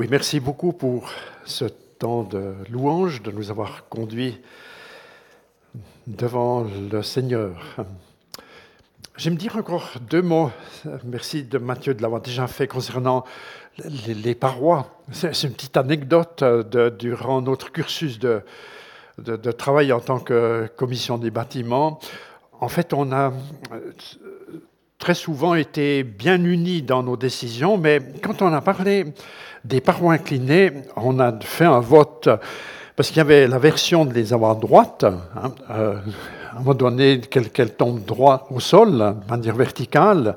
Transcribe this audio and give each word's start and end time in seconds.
Oui, 0.00 0.08
merci 0.10 0.40
beaucoup 0.40 0.72
pour 0.72 1.10
ce 1.44 1.66
temps 1.66 2.22
de 2.22 2.54
louange, 2.70 3.20
de 3.20 3.30
nous 3.30 3.50
avoir 3.50 3.86
conduits 3.90 4.40
devant 6.06 6.64
le 6.90 7.02
Seigneur. 7.02 7.76
J'aime 9.18 9.34
dire 9.34 9.56
encore 9.56 9.92
deux 10.08 10.22
mots. 10.22 10.52
Merci 11.04 11.44
de 11.44 11.58
Mathieu 11.58 11.92
de 11.92 12.00
l'avoir 12.00 12.22
déjà 12.22 12.46
fait 12.46 12.66
concernant 12.66 13.26
les, 14.06 14.34
parois. 14.34 15.02
C'est 15.12 15.42
une 15.42 15.52
petite 15.52 15.76
anecdote 15.76 16.42
durant 16.98 17.42
notre 17.42 17.70
cursus 17.70 18.18
de, 18.18 18.40
de, 19.18 19.36
de, 19.36 19.52
travail 19.52 19.92
en 19.92 20.00
tant 20.00 20.18
que 20.18 20.66
commission 20.76 21.18
des 21.18 21.30
bâtiments. 21.30 22.00
En 22.58 22.68
fait, 22.68 22.94
on 22.94 23.12
a 23.12 23.34
très 25.00 25.14
souvent 25.14 25.54
été 25.54 26.04
bien 26.04 26.44
unis 26.44 26.82
dans 26.82 27.02
nos 27.02 27.16
décisions, 27.16 27.78
mais 27.78 28.00
quand 28.22 28.42
on 28.42 28.52
a 28.52 28.60
parlé 28.60 29.06
des 29.64 29.80
parois 29.80 30.12
inclinées, 30.12 30.72
on 30.94 31.18
a 31.18 31.32
fait 31.40 31.64
un 31.64 31.80
vote, 31.80 32.28
parce 32.94 33.08
qu'il 33.08 33.16
y 33.16 33.20
avait 33.20 33.48
la 33.48 33.58
version 33.58 34.04
de 34.04 34.12
les 34.12 34.32
avoir 34.34 34.56
droites, 34.56 35.04
hein, 35.04 35.52
euh, 35.70 35.94
à 36.52 36.56
un 36.56 36.58
moment 36.58 36.74
donné, 36.74 37.18
qu'elles 37.20 37.74
tombent 37.74 38.04
droit 38.04 38.46
au 38.50 38.60
sol, 38.60 38.90
de 38.92 39.30
manière 39.30 39.56
verticale, 39.56 40.36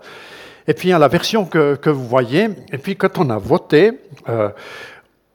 et 0.65 0.73
puis 0.73 0.87
il 0.87 0.91
y 0.91 0.95
a 0.95 0.99
la 0.99 1.09
version 1.09 1.43
que, 1.45 1.89
vous 1.89 2.07
voyez, 2.07 2.47
et 2.71 2.77
puis 2.77 2.95
quand 2.95 3.17
on 3.17 3.29
a 3.31 3.37
voté, 3.37 3.91
euh, 4.29 4.47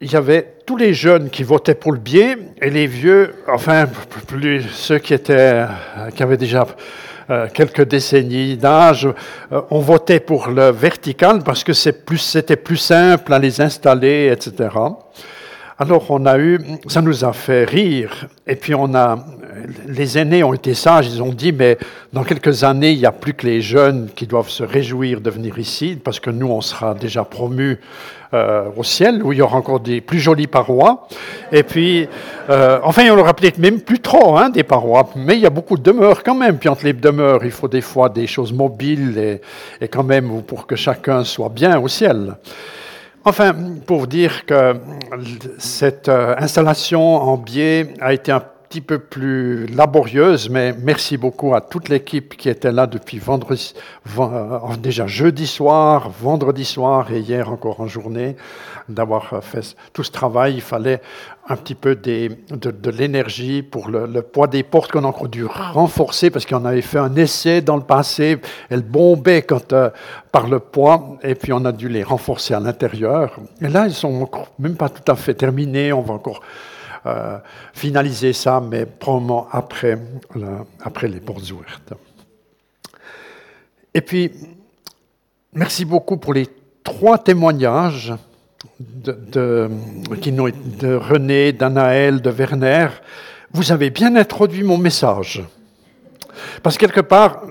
il 0.01 0.11
y 0.11 0.17
avait 0.17 0.55
tous 0.65 0.79
les 0.79 0.95
jeunes 0.95 1.29
qui 1.29 1.43
votaient 1.43 1.75
pour 1.75 1.93
le 1.93 1.99
biais 1.99 2.39
et 2.63 2.71
les 2.71 2.87
vieux, 2.87 3.35
enfin 3.47 3.87
plus 4.27 4.63
ceux 4.63 4.99
qui 4.99 5.13
étaient, 5.13 5.67
qui 6.15 6.23
avaient 6.23 6.37
déjà 6.37 6.63
euh, 6.63 6.67
quelques 7.53 7.87
décennies 7.87 8.57
d'âge, 8.57 9.07
euh, 9.53 9.61
on 9.71 9.81
votait 9.81 10.21
pour 10.21 10.49
le 10.49 10.71
vertical 10.71 11.43
parce 11.45 11.63
que 11.63 11.73
c'était 11.73 11.93
plus, 11.93 12.39
plus 12.65 12.77
simple 12.77 13.33
à 13.33 13.39
les 13.39 13.61
installer, 13.61 14.31
etc. 14.33 14.71
Alors 15.81 16.11
on 16.11 16.27
a 16.27 16.41
eu, 16.41 16.59
ça 16.89 17.01
nous 17.03 17.25
a 17.25 17.33
fait 17.33 17.65
rire. 17.65 18.27
Et 18.49 18.57
puis 18.57 18.75
on 18.75 18.97
a, 18.97 19.17
les 19.87 20.19
aînés 20.19 20.43
ont 20.43 20.53
été 20.53 20.75
sages, 20.75 21.07
ils 21.07 21.23
ont 21.23 21.33
dit, 21.33 21.53
mais 21.53 21.79
dans 22.13 22.25
quelques 22.25 22.65
années, 22.65 22.91
il 22.91 22.99
n'y 22.99 23.07
a 23.07 23.13
plus 23.13 23.33
que 23.33 23.47
les 23.47 23.61
jeunes 23.61 24.09
qui 24.17 24.27
doivent 24.27 24.49
se 24.49 24.65
réjouir 24.65 25.21
de 25.21 25.31
venir 25.31 25.57
ici, 25.57 25.97
parce 26.03 26.19
que 26.19 26.31
nous, 26.31 26.49
on 26.49 26.61
sera 26.63 26.95
déjà 26.95 27.23
promus 27.23 27.79
euh, 28.35 28.65
au 28.77 28.83
ciel, 28.83 29.23
où 29.23 29.33
il 29.33 29.39
y 29.39 29.43
aura 29.43 29.57
encore 29.57 29.79
des 29.79 30.01
plus 30.01 30.19
jolies 30.19 30.49
parois. 30.49 31.07
Et 31.53 31.63
puis, 31.63 32.09
euh, 32.51 32.81
enfin, 32.83 33.03
il 33.03 33.07
y 33.07 33.11
en 33.11 33.19
aura 33.19 33.35
peut-être 33.35 33.59
même 33.59 33.81
plus 33.81 34.01
trop, 34.01 34.37
hein, 34.37 34.51
des 34.51 34.65
parois, 34.65 35.09
mais 35.15 35.35
il 35.35 35.41
y 35.41 35.47
a 35.47 35.51
beaucoup 35.51 35.77
de 35.77 35.83
demeures 35.85 36.25
quand 36.25 36.35
même. 36.35 36.59
Puis 36.59 36.69
entre 36.69 36.87
les 36.87 36.93
demeures, 36.93 37.45
il 37.45 37.53
faut 37.53 37.69
des 37.69 37.83
fois 37.83 38.09
des 38.09 38.27
choses 38.27 38.53
mobiles 38.53 39.17
et, 39.17 39.41
et 39.81 39.87
quand 39.87 40.03
même 40.03 40.43
pour 40.43 40.67
que 40.67 40.75
chacun 40.75 41.23
soit 41.23 41.51
bien 41.51 41.79
au 41.79 41.87
ciel. 41.87 42.35
Enfin, 43.29 43.55
pour 43.85 44.07
dire 44.07 44.47
que 44.47 44.75
cette 45.59 46.09
euh, 46.09 46.35
installation 46.39 47.17
en 47.17 47.37
biais 47.37 47.93
a 48.01 48.15
été 48.15 48.33
un 48.33 48.43
petit 48.69 48.81
peu 48.83 48.99
plus 48.99 49.67
laborieuse, 49.67 50.51
mais 50.51 50.75
merci 50.79 51.17
beaucoup 51.17 51.55
à 51.55 51.63
toute 51.63 51.89
l'équipe 51.89 52.37
qui 52.37 52.51
était 52.51 52.71
là 52.71 52.87
depuis 52.87 53.19
vendredi, 53.19 53.73
euh, 54.19 54.59
déjà 54.79 55.07
jeudi 55.07 55.47
soir, 55.47 56.11
vendredi 56.11 56.67
soir 56.67 57.11
et 57.11 57.21
hier 57.21 57.51
encore 57.51 57.81
en 57.81 57.87
journée, 57.87 58.37
d'avoir 58.91 59.43
fait 59.43 59.75
tout 59.95 60.05
ce 60.05 60.11
travail. 60.11 60.57
Il 60.57 60.61
fallait 60.61 61.01
un 61.49 61.57
petit 61.57 61.75
peu 61.75 61.97
de, 61.97 62.91
l'énergie 62.91 63.63
pour 63.63 63.89
le, 63.89 64.21
poids 64.21 64.49
des 64.49 64.63
portes 64.63 64.93
qu'on 64.93 65.05
a 65.05 65.07
encore 65.07 65.29
dû 65.29 65.47
renforcer 65.47 66.29
parce 66.29 66.45
qu'on 66.45 66.67
avait 66.67 66.83
fait 66.83 66.99
un 66.99 67.17
essai 67.17 67.63
dans 67.63 67.77
le 67.77 67.85
passé. 67.85 68.39
Elles 68.69 68.83
bombaient 68.83 69.47
euh, 69.73 69.91
par 70.31 70.47
le 70.47 70.59
poids 70.59 71.17
et 71.23 71.35
puis 71.35 71.55
on 71.55 71.65
a 71.65 71.73
dû 71.73 71.89
les 71.89 72.03
renforcer 72.03 72.53
à 72.53 72.61
l'intérieur. 72.61 73.39
Et 73.63 73.69
là, 73.69 73.87
ils 73.87 73.95
sont 73.95 74.29
même 74.59 74.77
pas 74.77 74.91
tout 74.91 75.11
à 75.11 75.17
fait 75.17 75.33
terminés. 75.33 75.91
On 75.91 76.03
va 76.03 76.13
encore 76.13 76.43
euh, 77.09 77.39
finaliser 77.73 78.33
ça, 78.33 78.61
mais 78.61 78.87
probablement 78.87 79.49
après, 79.51 79.99
après 80.83 81.09
les 81.09 81.21
portes 81.21 81.51
ouvertes. 81.51 81.95
Et 83.95 84.01
puis, 84.01 84.31
merci 85.53 85.85
beaucoup 85.85 86.19
pour 86.19 86.35
les 86.35 86.47
trois 86.85 87.19
témoignages 87.19 88.15
de, 88.79 89.13
de, 89.13 90.95
René, 90.95 91.53
d'Anaël, 91.53 92.21
de 92.21 92.31
Werner. 92.31 92.89
Vous 93.53 93.73
avez 93.73 93.91
bien 93.91 94.15
introduit 94.17 94.63
mon 94.63 94.79
message. 94.79 95.43
Parce 96.63 96.77
que 96.77 96.87
quelque 96.87 97.01
part, 97.01 97.43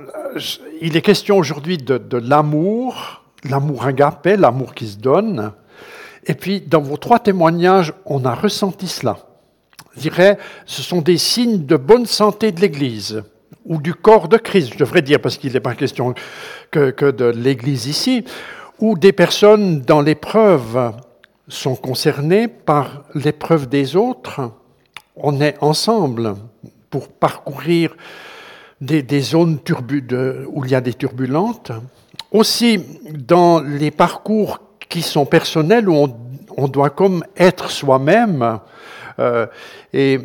il 0.81 0.95
est 0.95 1.01
question 1.01 1.37
aujourd'hui 1.37 1.77
de, 1.77 1.97
de 1.97 2.17
l'amour, 2.17 3.23
l'amour 3.43 3.85
agapé, 3.85 4.37
l'amour 4.37 4.73
qui 4.73 4.87
se 4.87 4.97
donne. 4.97 5.51
Et 6.25 6.33
puis, 6.33 6.61
dans 6.61 6.81
vos 6.81 6.97
trois 6.97 7.19
témoignages, 7.19 7.93
on 8.05 8.25
a 8.25 8.35
ressenti 8.35 8.87
cela 8.87 9.26
je 9.97 10.01
dirais, 10.01 10.37
ce 10.65 10.81
sont 10.81 11.01
des 11.01 11.17
signes 11.17 11.65
de 11.65 11.75
bonne 11.75 12.05
santé 12.05 12.51
de 12.51 12.61
l'Église 12.61 13.23
ou 13.65 13.81
du 13.81 13.93
corps 13.93 14.27
de 14.27 14.37
Christ, 14.37 14.73
je 14.73 14.77
devrais 14.77 15.01
dire, 15.01 15.19
parce 15.19 15.37
qu'il 15.37 15.53
n'est 15.53 15.59
pas 15.59 15.75
question 15.75 16.13
que, 16.71 17.11
de 17.11 17.25
l'Église 17.25 17.87
ici, 17.87 18.23
où 18.79 18.97
des 18.97 19.11
personnes 19.11 19.81
dans 19.81 20.01
l'épreuve 20.01 20.93
sont 21.47 21.75
concernées 21.75 22.47
par 22.47 23.03
l'épreuve 23.15 23.67
des 23.67 23.95
autres. 23.95 24.51
On 25.15 25.41
est 25.41 25.55
ensemble 25.61 26.35
pour 26.89 27.09
parcourir 27.09 27.95
des, 28.79 29.01
des 29.01 29.21
zones 29.21 29.59
où 30.47 30.65
il 30.65 30.71
y 30.71 30.75
a 30.75 30.81
des 30.81 30.93
turbulentes. 30.93 31.71
Aussi, 32.31 32.79
dans 33.13 33.61
les 33.61 33.91
parcours 33.91 34.59
qui 34.87 35.01
sont 35.01 35.25
personnels, 35.25 35.89
où 35.89 35.95
on, 35.95 36.15
on 36.57 36.67
doit 36.67 36.89
comme 36.89 37.23
être 37.37 37.69
soi-même, 37.69 38.59
euh, 39.19 39.47
et 39.93 40.19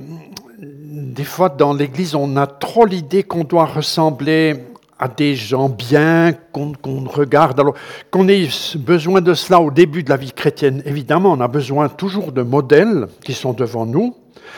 des 0.62 1.24
fois, 1.24 1.48
dans 1.48 1.74
l'Église, 1.74 2.14
on 2.14 2.36
a 2.36 2.46
trop 2.46 2.84
l'idée 2.84 3.22
qu'on 3.22 3.44
doit 3.44 3.66
ressembler 3.66 4.56
à 4.98 5.08
des 5.08 5.34
gens 5.34 5.68
bien, 5.68 6.32
qu'on 6.52 6.74
regarde. 7.08 7.58
Alors, 7.58 7.74
qu'on 8.10 8.28
ait 8.28 8.48
besoin 8.76 9.20
de 9.20 9.34
cela 9.34 9.60
au 9.60 9.70
début 9.70 10.04
de 10.04 10.10
la 10.10 10.16
vie 10.16 10.32
chrétienne, 10.32 10.82
évidemment, 10.86 11.32
on 11.32 11.40
a 11.40 11.48
besoin 11.48 11.88
toujours 11.88 12.30
de 12.30 12.42
modèles 12.42 13.08
qui 13.24 13.32
sont 13.32 13.52
devant 13.52 13.84
nous. 13.84 14.14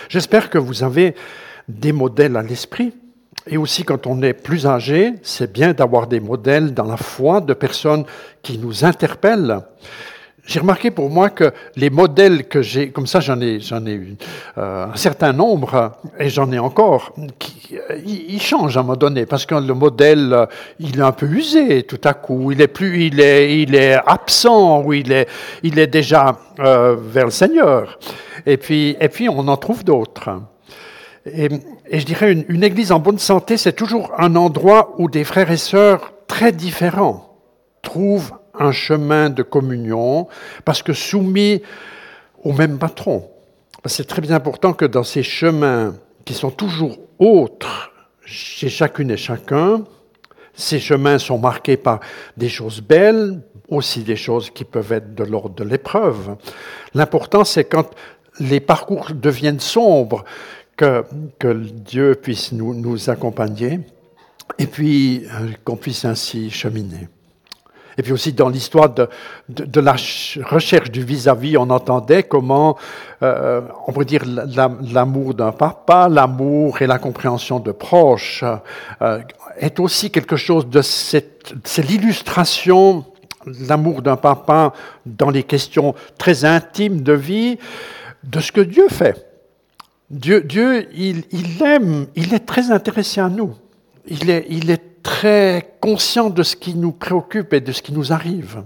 J'espère 0.08 0.50
que 0.50 0.58
vous 0.58 0.82
avez 0.82 1.14
des 1.66 1.92
modèles 1.92 2.36
à 2.36 2.42
l'esprit. 2.42 2.92
Et 3.46 3.56
aussi, 3.56 3.84
quand 3.84 4.06
on 4.06 4.22
est 4.22 4.34
plus 4.34 4.66
âgé, 4.66 5.14
c'est 5.22 5.50
bien 5.50 5.72
d'avoir 5.72 6.06
des 6.06 6.20
modèles 6.20 6.74
dans 6.74 6.86
la 6.86 6.96
foi 6.96 7.40
de 7.40 7.54
personnes 7.54 8.04
qui 8.42 8.58
nous 8.58 8.84
interpellent 8.84 9.60
j'ai 10.46 10.60
remarqué 10.60 10.90
pour 10.90 11.08
moi 11.08 11.30
que 11.30 11.52
les 11.76 11.88
modèles 11.88 12.46
que 12.46 12.60
j'ai, 12.60 12.90
comme 12.90 13.06
ça 13.06 13.20
j'en 13.20 13.40
ai, 13.40 13.60
j'en 13.60 13.84
ai 13.86 13.94
eu 13.94 14.16
euh, 14.58 14.86
un 14.92 14.96
certain 14.96 15.32
nombre, 15.32 15.92
et 16.18 16.28
j'en 16.28 16.52
ai 16.52 16.58
encore, 16.58 17.14
qui, 17.38 17.76
euh, 17.90 17.98
ils 18.04 18.40
changent 18.40 18.76
à 18.76 18.80
un 18.80 18.82
moment 18.82 18.96
donné, 18.96 19.24
parce 19.24 19.46
que 19.46 19.54
le 19.54 19.74
modèle, 19.74 20.32
euh, 20.32 20.46
il 20.78 20.98
est 20.98 21.02
un 21.02 21.12
peu 21.12 21.26
usé 21.26 21.84
tout 21.84 22.00
à 22.04 22.12
coup, 22.12 22.52
il 22.52 22.60
est 22.60 22.68
plus, 22.68 23.06
il 23.06 23.20
est, 23.20 23.62
il 23.62 23.74
est 23.74 23.94
absent, 24.06 24.82
ou 24.82 24.92
il 24.92 25.12
est, 25.12 25.28
il 25.62 25.78
est 25.78 25.86
déjà 25.86 26.36
euh, 26.60 26.96
vers 26.98 27.24
le 27.24 27.30
Seigneur. 27.30 27.98
Et 28.44 28.58
puis, 28.58 28.96
et 29.00 29.08
puis 29.08 29.28
on 29.28 29.48
en 29.48 29.56
trouve 29.56 29.82
d'autres. 29.82 30.28
Et, 31.24 31.48
et, 31.88 32.00
je 32.00 32.04
dirais, 32.04 32.32
une, 32.32 32.44
une 32.48 32.62
église 32.62 32.92
en 32.92 32.98
bonne 32.98 33.18
santé, 33.18 33.56
c'est 33.56 33.72
toujours 33.72 34.12
un 34.18 34.36
endroit 34.36 34.94
où 34.98 35.08
des 35.08 35.24
frères 35.24 35.50
et 35.50 35.56
sœurs 35.56 36.12
très 36.26 36.52
différents 36.52 37.38
trouvent 37.80 38.32
un 38.58 38.72
chemin 38.72 39.30
de 39.30 39.42
communion, 39.42 40.28
parce 40.64 40.82
que 40.82 40.92
soumis 40.92 41.62
au 42.42 42.52
même 42.52 42.78
patron. 42.78 43.28
C'est 43.86 44.06
très 44.06 44.22
bien 44.22 44.36
important 44.36 44.72
que 44.72 44.84
dans 44.84 45.02
ces 45.02 45.22
chemins 45.22 45.94
qui 46.24 46.34
sont 46.34 46.50
toujours 46.50 46.98
autres 47.18 47.92
chez 48.24 48.68
chacune 48.68 49.10
et 49.10 49.16
chacun, 49.16 49.84
ces 50.54 50.78
chemins 50.78 51.18
sont 51.18 51.38
marqués 51.38 51.76
par 51.76 52.00
des 52.36 52.48
choses 52.48 52.80
belles, 52.80 53.40
aussi 53.68 54.02
des 54.02 54.16
choses 54.16 54.50
qui 54.50 54.64
peuvent 54.64 54.92
être 54.92 55.14
de 55.14 55.24
l'ordre 55.24 55.54
de 55.54 55.64
l'épreuve. 55.64 56.36
L'important, 56.94 57.44
c'est 57.44 57.64
quand 57.64 57.90
les 58.40 58.60
parcours 58.60 59.08
deviennent 59.12 59.60
sombres, 59.60 60.24
que, 60.76 61.04
Dieu 61.54 62.14
puisse 62.14 62.52
nous, 62.52 62.74
nous 62.74 63.10
accompagner 63.10 63.80
et 64.58 64.66
puis 64.66 65.24
euh, 65.26 65.50
qu'on 65.64 65.76
puisse 65.76 66.04
ainsi 66.04 66.50
cheminer. 66.50 67.08
Et 67.96 68.02
puis 68.02 68.12
aussi 68.12 68.32
dans 68.32 68.48
l'histoire 68.48 68.90
de, 68.90 69.08
de, 69.48 69.80
la 69.80 69.96
recherche 70.44 70.90
du 70.90 71.04
vis-à-vis, 71.04 71.56
on 71.56 71.70
entendait 71.70 72.24
comment, 72.24 72.76
euh, 73.22 73.60
on 73.86 73.92
pourrait 73.92 74.04
dire, 74.04 74.24
l'amour 74.24 75.34
d'un 75.34 75.52
papa, 75.52 76.08
l'amour 76.08 76.82
et 76.82 76.86
la 76.86 76.98
compréhension 76.98 77.60
de 77.60 77.72
proches 77.72 78.44
euh, 79.02 79.20
est 79.58 79.78
aussi 79.78 80.10
quelque 80.10 80.36
chose 80.36 80.68
de 80.68 80.82
cette, 80.82 81.54
c'est 81.64 81.82
l'illustration, 81.82 83.04
l'amour 83.68 84.02
d'un 84.02 84.16
papa 84.16 84.72
dans 85.06 85.30
les 85.30 85.42
questions 85.42 85.94
très 86.18 86.44
intimes 86.44 87.02
de 87.02 87.12
vie, 87.12 87.58
de 88.24 88.40
ce 88.40 88.50
que 88.50 88.60
Dieu 88.60 88.88
fait. 88.88 89.26
Dieu, 90.10 90.42
Dieu 90.42 90.88
il, 90.94 91.24
il 91.30 91.62
aime, 91.62 92.06
il 92.14 92.34
est 92.34 92.46
très 92.46 92.70
intéressé 92.70 93.20
à 93.20 93.28
nous. 93.28 93.54
Il 94.06 94.30
est, 94.30 94.46
il 94.50 94.70
est 94.70 94.93
très 95.04 95.76
conscients 95.80 96.30
de 96.30 96.42
ce 96.42 96.56
qui 96.56 96.74
nous 96.74 96.90
préoccupe 96.90 97.52
et 97.52 97.60
de 97.60 97.70
ce 97.70 97.82
qui 97.82 97.92
nous 97.92 98.12
arrive. 98.12 98.64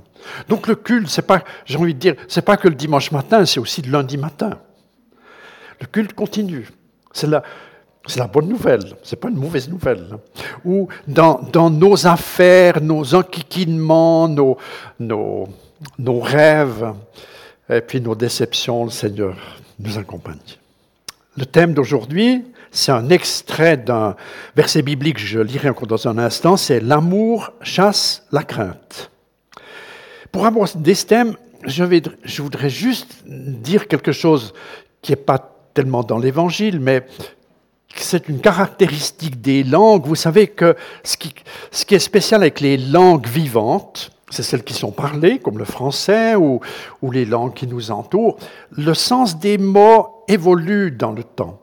Donc 0.49 0.69
le 0.69 0.77
culte, 0.77 1.09
c'est 1.09 1.27
pas, 1.27 1.43
j'ai 1.67 1.77
envie 1.77 1.93
de 1.95 1.99
dire, 1.99 2.15
c'est 2.29 2.45
pas 2.45 2.57
que 2.57 2.69
le 2.69 2.75
dimanche 2.75 3.11
matin, 3.11 3.45
c'est 3.45 3.61
aussi 3.61 3.83
le 3.83 3.91
lundi 3.91 4.17
matin. 4.17 4.59
Le 5.81 5.87
culte 5.87 6.15
continue. 6.15 6.69
C'est 7.13 7.27
la, 7.27 7.43
c'est 8.07 8.21
la 8.21 8.29
bonne 8.29 8.49
nouvelle, 8.49 8.85
c'est 9.03 9.21
pas 9.21 9.29
une 9.29 9.37
mauvaise 9.37 9.69
nouvelle. 9.69 10.07
Ou 10.65 10.89
dans, 11.07 11.41
dans 11.53 11.71
nos 11.71 12.07
affaires, 12.07 12.81
nos 12.81 13.15
enquiquinements, 13.15 14.29
nos, 14.29 14.57
nos, 15.01 15.49
nos 15.99 16.21
rêves, 16.21 16.95
et 17.69 17.81
puis 17.81 18.01
nos 18.01 18.15
déceptions, 18.15 18.85
le 18.85 18.91
Seigneur 18.91 19.37
nous 19.81 19.99
accompagne. 19.99 20.39
Le 21.37 21.45
thème 21.47 21.75
d'aujourd'hui, 21.75 22.45
c'est 22.71 22.93
un 22.93 23.09
extrait 23.11 23.77
d'un 23.77 24.17
verset 24.57 24.83
biblique, 24.83 25.19
je 25.19 25.41
lirai 25.41 25.69
encore 25.69 25.87
dans 25.87 26.09
un 26.09 26.19
instant, 26.19 26.57
c'est 26.57 26.81
L'amour 26.81 27.53
chasse 27.63 28.27
la 28.33 28.43
crainte. 28.43 29.11
Pour 30.33 30.47
aborder 30.47 30.95
ce 30.95 31.07
thème, 31.07 31.37
je, 31.65 32.43
voudrais 32.43 32.71
juste 32.71 33.25
dire 33.27 33.89
quelque 33.89 34.13
chose 34.13 34.53
qui 35.03 35.13
n'est 35.13 35.17
pas 35.17 35.55
tellement 35.75 36.03
dans 36.03 36.19
l'Évangile, 36.19 36.81
mais 36.81 37.07
c'est 37.97 38.29
une 38.29 38.41
caractéristique 38.41 39.41
des 39.41 39.65
langues. 39.65 40.07
Vous 40.07 40.15
savez 40.15 40.49
que 40.49 40.77
ce 41.03 41.17
qui, 41.17 41.95
est 41.95 41.99
spécial 41.99 42.43
avec 42.43 42.61
les 42.61 42.77
langues 42.77 43.27
vivantes, 43.27 44.11
c'est 44.31 44.43
celles 44.43 44.63
qui 44.63 44.75
sont 44.75 44.93
parlées, 44.93 45.39
comme 45.39 45.59
le 45.59 45.65
français 45.65 46.35
ou, 46.37 46.61
les 47.11 47.25
langues 47.25 47.55
qui 47.55 47.67
nous 47.67 47.91
entourent, 47.91 48.37
le 48.71 48.95
sens 48.95 49.39
des 49.39 49.59
mots 49.59 50.25
évolue 50.29 50.91
dans 50.91 51.13
le 51.13 51.25
temps. 51.25 51.61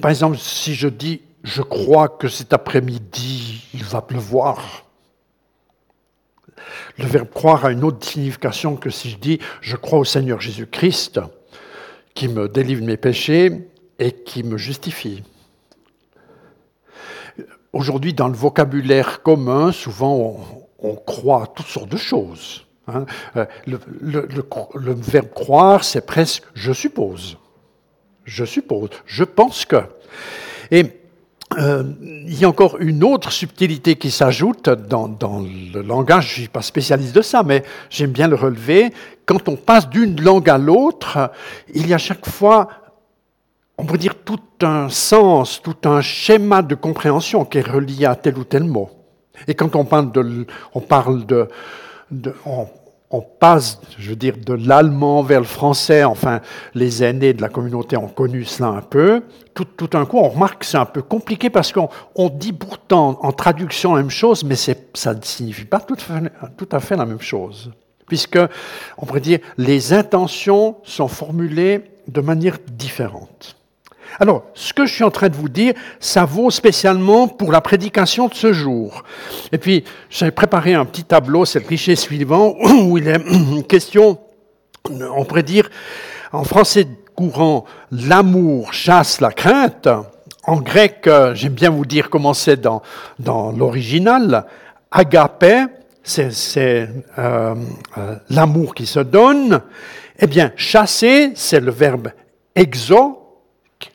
Par 0.00 0.10
exemple, 0.10 0.36
si 0.38 0.74
je 0.74 0.88
dis 0.88 1.22
je 1.42 1.62
crois 1.62 2.08
que 2.08 2.28
cet 2.28 2.52
après-midi 2.52 3.68
il 3.72 3.84
va 3.84 4.02
pleuvoir, 4.02 4.84
le 6.98 7.04
verbe 7.04 7.30
croire 7.30 7.64
a 7.64 7.70
une 7.70 7.84
autre 7.84 8.04
signification 8.04 8.76
que 8.76 8.90
si 8.90 9.10
je 9.10 9.16
dis 9.16 9.38
je 9.60 9.76
crois 9.76 9.98
au 9.98 10.04
Seigneur 10.04 10.40
Jésus-Christ 10.40 11.20
qui 12.14 12.28
me 12.28 12.48
délivre 12.48 12.84
mes 12.84 12.96
péchés 12.96 13.68
et 13.98 14.12
qui 14.12 14.42
me 14.42 14.56
justifie. 14.56 15.22
Aujourd'hui, 17.72 18.14
dans 18.14 18.28
le 18.28 18.34
vocabulaire 18.34 19.22
commun, 19.22 19.70
souvent 19.70 20.40
on, 20.78 20.94
croit 20.94 21.42
à 21.42 21.46
toutes 21.46 21.66
sortes 21.66 21.90
de 21.90 21.96
choses. 21.96 22.64
Hein. 22.88 23.04
Euh, 23.36 23.44
le, 23.66 24.94
verbe 24.94 25.30
croire, 25.30 25.84
c'est 25.84 26.06
presque 26.06 26.44
je 26.54 26.72
suppose. 26.72 27.36
Je 28.26 28.44
suppose, 28.44 28.90
je 29.06 29.24
pense 29.24 29.64
que. 29.64 29.76
Et 30.70 30.84
euh, 31.58 31.84
il 32.02 32.38
y 32.38 32.44
a 32.44 32.48
encore 32.48 32.76
une 32.80 33.02
autre 33.04 33.32
subtilité 33.32 33.96
qui 33.96 34.10
s'ajoute 34.10 34.68
dans, 34.68 35.16
le 35.72 35.80
langage, 35.80 36.26
je 36.26 36.32
ne 36.32 36.40
suis 36.40 36.48
pas 36.48 36.62
spécialiste 36.62 37.14
de 37.14 37.22
ça, 37.22 37.42
mais 37.42 37.62
j'aime 37.88 38.10
bien 38.10 38.28
le 38.28 38.34
relever. 38.34 38.92
Quand 39.24 39.48
on 39.48 39.56
passe 39.56 39.88
d'une 39.88 40.20
langue 40.20 40.50
à 40.50 40.58
l'autre, 40.58 41.30
il 41.72 41.86
y 41.86 41.94
a 41.94 41.98
chaque 41.98 42.28
fois 42.28 42.68
on 43.78 43.84
pourrait 43.84 43.98
dire, 43.98 44.14
tout 44.24 44.40
un 44.62 44.88
sens, 44.88 45.60
tout 45.62 45.76
un 45.84 46.00
schéma 46.00 46.62
de 46.62 46.74
compréhension 46.74 47.44
qui 47.44 47.58
est 47.58 47.68
relié 47.68 48.06
à 48.06 48.14
tel 48.14 48.38
ou 48.38 48.44
tel 48.44 48.64
mot. 48.64 48.90
Et 49.46 49.54
quand 49.54 49.76
on 49.76 49.84
parle 49.84 50.12
de, 50.12 50.46
on 50.74 50.80
parle 50.80 51.26
de, 51.26 51.48
passe, 53.20 53.80
je 53.98 54.10
veux 54.10 54.16
dire, 54.16 54.34
de 54.36 54.54
l'allemand 54.54 55.22
vers 55.22 55.40
le 55.40 55.46
français, 55.46 56.04
enfin, 56.04 56.40
les 56.74 57.02
aînés 57.04 57.32
de 57.32 57.42
la 57.42 57.48
communauté 57.48 57.96
ont 57.96 58.08
connu 58.08 58.44
cela 58.44 58.68
un 58.68 58.82
peu, 58.82 59.22
tout, 59.54 59.64
tout 59.64 59.90
un 59.96 60.04
coup, 60.04 60.18
on 60.18 60.28
remarque 60.28 60.60
que 60.60 60.66
c'est 60.66 60.76
un 60.76 60.86
peu 60.86 61.02
compliqué 61.02 61.50
parce 61.50 61.72
qu'on 61.72 61.88
on 62.14 62.28
dit 62.28 62.52
pourtant 62.52 63.18
en 63.22 63.32
traduction 63.32 63.94
la 63.94 64.02
même 64.02 64.10
chose, 64.10 64.44
mais 64.44 64.56
ça 64.56 65.14
ne 65.14 65.22
signifie 65.22 65.64
pas 65.64 65.80
tout 65.80 65.96
tout 66.56 66.68
à 66.72 66.80
fait 66.80 66.96
la 66.96 67.06
même 67.06 67.20
chose. 67.20 67.70
Puisque, 68.06 68.38
on 68.98 69.06
pourrait 69.06 69.20
dire, 69.20 69.40
les 69.58 69.92
intentions 69.92 70.76
sont 70.84 71.08
formulées 71.08 71.82
de 72.06 72.20
manière 72.20 72.58
différente. 72.70 73.56
Alors, 74.20 74.44
ce 74.54 74.72
que 74.72 74.86
je 74.86 74.94
suis 74.94 75.04
en 75.04 75.10
train 75.10 75.28
de 75.28 75.36
vous 75.36 75.48
dire, 75.48 75.74
ça 76.00 76.24
vaut 76.24 76.50
spécialement 76.50 77.28
pour 77.28 77.52
la 77.52 77.60
prédication 77.60 78.28
de 78.28 78.34
ce 78.34 78.52
jour. 78.52 79.04
Et 79.52 79.58
puis, 79.58 79.84
j'ai 80.10 80.30
préparé 80.30 80.74
un 80.74 80.84
petit 80.84 81.04
tableau, 81.04 81.44
c'est 81.44 81.60
le 81.60 81.66
cliché 81.66 81.96
suivant, 81.96 82.54
où 82.82 82.98
il 82.98 83.08
est 83.08 83.66
question, 83.68 84.18
on 84.88 85.24
pourrait 85.24 85.42
dire, 85.42 85.68
en 86.32 86.44
français 86.44 86.86
courant, 87.16 87.64
l'amour 87.90 88.72
chasse 88.72 89.20
la 89.20 89.32
crainte. 89.32 89.88
En 90.44 90.60
grec, 90.60 91.04
euh, 91.06 91.34
j'aime 91.34 91.54
bien 91.54 91.70
vous 91.70 91.86
dire 91.86 92.08
comment 92.08 92.34
c'est 92.34 92.60
dans, 92.60 92.82
dans 93.18 93.50
l'original. 93.50 94.46
Agapé, 94.92 95.64
c'est 96.04 96.88
euh, 97.18 97.54
euh, 97.98 98.16
l'amour 98.30 98.74
qui 98.74 98.86
se 98.86 99.00
donne. 99.00 99.60
Eh 100.20 100.26
bien, 100.28 100.52
chasser, 100.56 101.32
c'est 101.34 101.60
le 101.60 101.72
verbe 101.72 102.12
exo, 102.54 103.25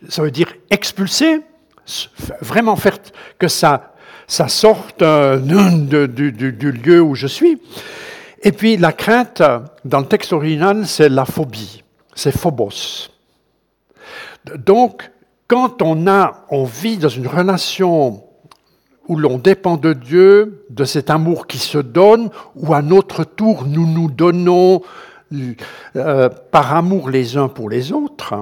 ça 0.10 0.22
veut 0.22 0.32
dire 0.32 0.54
expulser, 0.70 1.42
vraiment 2.42 2.76
faire 2.76 2.98
que 3.38 3.48
ça, 3.48 3.94
sorte 4.28 5.02
euh, 5.02 5.38
du, 6.08 6.32
du, 6.32 6.72
lieu 6.72 7.02
où 7.02 7.16
je 7.16 7.28
suis. 7.28 7.62
Et 8.44 8.52
puis 8.52 8.78
la 8.78 8.94
crainte, 8.94 9.42
dans 9.86 10.00
le 10.00 10.06
texte 10.06 10.34
original, 10.34 10.88
c'est 10.88 11.10
la 11.10 11.26
phobie, 11.26 11.84
c'est 12.16 12.36
phobos. 12.36 13.10
Donc, 14.56 15.12
quand 15.48 15.82
on 15.82 16.08
a, 16.08 16.46
on 16.50 16.64
vit 16.64 16.98
dans 16.98 17.10
une 17.10 17.28
relation 17.28 18.24
où 19.08 19.18
l'on 19.18 19.38
dépend 19.38 19.78
de 19.78 19.94
Dieu, 19.94 20.66
de 20.70 20.86
cet 20.86 21.10
amour 21.10 21.48
qui 21.48 21.58
se 21.58 21.78
donne, 21.78 22.30
où 22.56 22.74
à 22.74 22.82
notre 22.82 23.24
tour 23.24 23.66
nous 23.68 23.86
nous 23.86 24.10
donnons 24.10 24.82
euh, 25.96 26.30
par 26.52 26.76
amour 26.76 27.10
les 27.10 27.38
uns 27.38 27.48
pour 27.48 27.70
les 27.70 27.92
autres, 27.92 28.34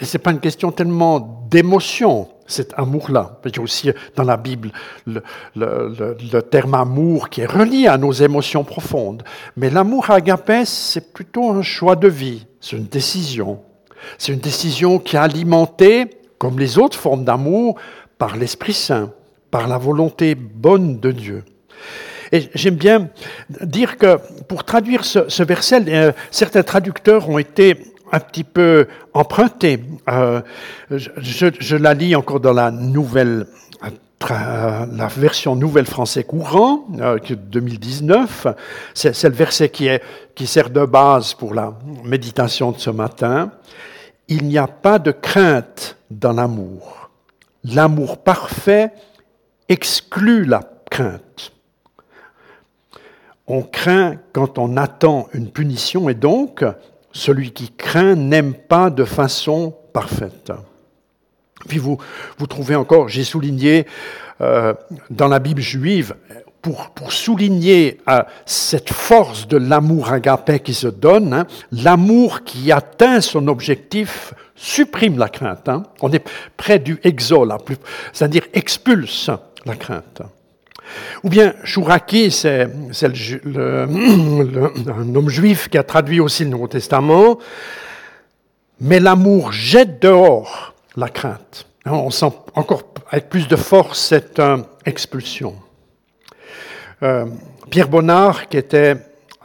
et 0.00 0.04
ce 0.04 0.16
n'est 0.16 0.22
pas 0.22 0.32
une 0.32 0.40
question 0.40 0.72
tellement 0.72 1.46
d'émotion, 1.48 2.28
cet 2.46 2.74
amour-là. 2.76 3.38
Il 3.44 3.56
y 3.56 3.58
a 3.58 3.62
aussi 3.62 3.90
dans 4.16 4.24
la 4.24 4.36
Bible 4.36 4.72
le, 5.06 6.40
terme 6.40 6.74
amour 6.74 7.28
qui 7.28 7.42
est 7.42 7.46
relié 7.46 7.86
à 7.86 7.96
nos 7.96 8.12
émotions 8.12 8.64
profondes. 8.64 9.22
Mais 9.56 9.70
l'amour 9.70 10.10
agapé, 10.10 10.64
c'est 10.64 11.12
plutôt 11.12 11.50
un 11.50 11.62
choix 11.62 11.96
de 11.96 12.08
vie, 12.08 12.46
c'est 12.60 12.76
une 12.76 12.86
décision. 12.86 13.60
C'est 14.18 14.32
une 14.32 14.40
décision 14.40 14.98
qui 14.98 15.16
est 15.16 15.20
alimentée, 15.20 16.10
comme 16.38 16.58
les 16.58 16.76
autres 16.78 16.98
formes 16.98 17.24
d'amour, 17.24 17.76
par 18.18 18.36
l'Esprit 18.36 18.74
Saint, 18.74 19.12
par 19.50 19.68
la 19.68 19.78
volonté 19.78 20.34
bonne 20.34 20.98
de 20.98 21.12
Dieu. 21.12 21.44
Et 22.32 22.50
j'aime 22.54 22.74
bien 22.74 23.10
dire 23.62 23.96
que 23.96 24.18
pour 24.48 24.64
traduire 24.64 25.04
ce, 25.04 25.28
ce 25.28 25.42
verset, 25.44 25.84
euh, 25.88 26.12
certains 26.32 26.64
traducteurs 26.64 27.28
ont 27.28 27.38
été 27.38 27.93
un 28.14 28.20
petit 28.20 28.44
peu 28.44 28.86
emprunté. 29.12 29.80
Euh, 30.08 30.40
je, 30.90 31.76
la 31.76 31.94
lis 31.94 32.14
encore 32.14 32.38
dans 32.38 32.52
la 32.52 32.70
nouvelle, 32.70 33.46
euh, 33.82 34.86
la 34.86 35.06
version 35.08 35.56
nouvelle 35.56 35.86
français 35.86 36.22
courant, 36.22 36.86
euh, 37.00 37.18
2019. 37.28 38.46
C'est 38.94 39.24
le 39.24 39.34
verset 39.34 39.68
qui, 39.68 39.88
est, 39.88 40.00
qui 40.36 40.46
sert 40.46 40.70
de 40.70 40.84
base 40.84 41.34
pour 41.34 41.54
la 41.54 41.76
méditation 42.04 42.70
de 42.70 42.78
ce 42.78 42.90
matin. 42.90 43.50
Il 44.28 44.44
n'y 44.44 44.58
a 44.58 44.68
pas 44.68 45.00
de 45.00 45.10
crainte 45.10 45.96
dans 46.08 46.32
l'amour. 46.32 47.10
L'amour 47.64 48.18
parfait 48.18 48.92
exclut 49.68 50.44
la 50.44 50.60
crainte. 50.88 51.50
On 53.48 53.62
craint 53.62 54.16
quand 54.32 54.58
on 54.58 54.76
attend 54.76 55.28
une 55.34 55.50
punition 55.50 56.08
et 56.08 56.14
donc 56.14 56.64
celui 57.14 57.52
qui 57.52 57.70
craint 57.70 58.14
n'aime 58.14 58.52
pas 58.52 58.90
de 58.90 59.04
façon 59.04 59.74
parfaite. 59.94 60.52
Puis 61.66 61.78
vous, 61.78 61.96
vous 62.36 62.46
trouvez 62.46 62.74
encore, 62.74 63.08
j'ai 63.08 63.24
souligné 63.24 63.86
euh, 64.42 64.74
dans 65.08 65.28
la 65.28 65.38
Bible 65.38 65.62
juive, 65.62 66.14
pour, 66.60 66.90
pour 66.90 67.12
souligner 67.12 68.00
euh, 68.08 68.22
cette 68.46 68.90
force 68.90 69.46
de 69.46 69.58
l'amour 69.58 70.10
agapé 70.10 70.60
qui 70.60 70.72
se 70.72 70.88
donne, 70.88 71.34
hein, 71.34 71.46
l'amour 71.72 72.42
qui 72.42 72.72
atteint 72.72 73.20
son 73.20 73.48
objectif 73.48 74.32
supprime 74.56 75.18
la 75.18 75.28
crainte. 75.28 75.68
Hein. 75.68 75.82
On 76.00 76.10
est 76.10 76.24
près 76.56 76.78
du 76.78 76.98
exo, 77.04 77.46
c'est-à-dire 78.14 78.44
expulse 78.54 79.30
la 79.66 79.76
crainte. 79.76 80.22
Ou 81.22 81.28
bien 81.28 81.54
Chouraki, 81.64 82.30
c'est 82.30 82.62
un 82.92 83.14
homme 85.14 85.28
juif 85.28 85.68
qui 85.68 85.78
a 85.78 85.82
traduit 85.82 86.20
aussi 86.20 86.44
le 86.44 86.50
Nouveau 86.50 86.68
Testament, 86.68 87.38
mais 88.80 89.00
l'amour 89.00 89.52
jette 89.52 90.02
dehors 90.02 90.74
la 90.96 91.08
crainte. 91.08 91.66
On 91.86 92.10
sent 92.10 92.32
encore 92.54 92.82
avec 93.10 93.28
plus 93.28 93.46
de 93.46 93.56
force 93.56 94.00
cette 94.00 94.38
euh, 94.38 94.58
expulsion. 94.86 95.54
Euh, 97.02 97.26
Pierre 97.70 97.88
Bonnard, 97.88 98.48
qui 98.48 98.56
était 98.56 98.96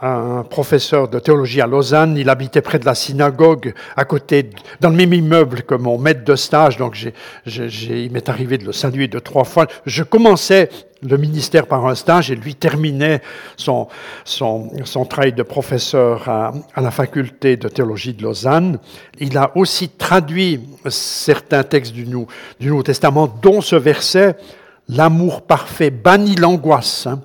un 0.02 0.42
professeur 0.42 1.08
de 1.08 1.18
théologie 1.18 1.60
à 1.60 1.66
Lausanne. 1.66 2.16
Il 2.16 2.28
habitait 2.30 2.62
près 2.62 2.78
de 2.78 2.86
la 2.86 2.94
synagogue, 2.94 3.74
à 3.96 4.04
côté, 4.04 4.50
dans 4.80 4.90
le 4.90 4.96
même 4.96 5.12
immeuble 5.12 5.62
que 5.62 5.74
mon 5.74 5.98
maître 5.98 6.24
de 6.24 6.36
stage. 6.36 6.76
Donc, 6.76 6.96
il 7.46 8.12
m'est 8.12 8.28
arrivé 8.28 8.58
de 8.58 8.64
le 8.64 8.72
saluer 8.72 9.08
deux, 9.08 9.20
trois 9.20 9.44
fois. 9.44 9.66
Je 9.86 10.02
commençais 10.02 10.68
le 11.02 11.16
ministère 11.16 11.66
par 11.66 11.86
un 11.86 11.94
stage 11.94 12.30
et 12.30 12.36
lui 12.36 12.54
terminait 12.54 13.22
son, 13.56 13.88
son, 14.24 14.70
son 14.84 15.04
travail 15.06 15.32
de 15.32 15.42
professeur 15.42 16.28
à, 16.28 16.52
à, 16.74 16.80
la 16.80 16.90
faculté 16.90 17.56
de 17.56 17.68
théologie 17.68 18.12
de 18.12 18.22
Lausanne. 18.22 18.78
Il 19.18 19.36
a 19.38 19.50
aussi 19.54 19.88
traduit 19.88 20.60
certains 20.88 21.62
textes 21.62 21.94
du 21.94 22.06
Nouveau 22.06 22.82
Testament, 22.82 23.28
dont 23.40 23.60
ce 23.60 23.76
verset 23.76 24.36
L'amour 24.92 25.42
parfait 25.42 25.90
bannit 25.90 26.34
l'angoisse. 26.34 27.06
Hein. 27.06 27.20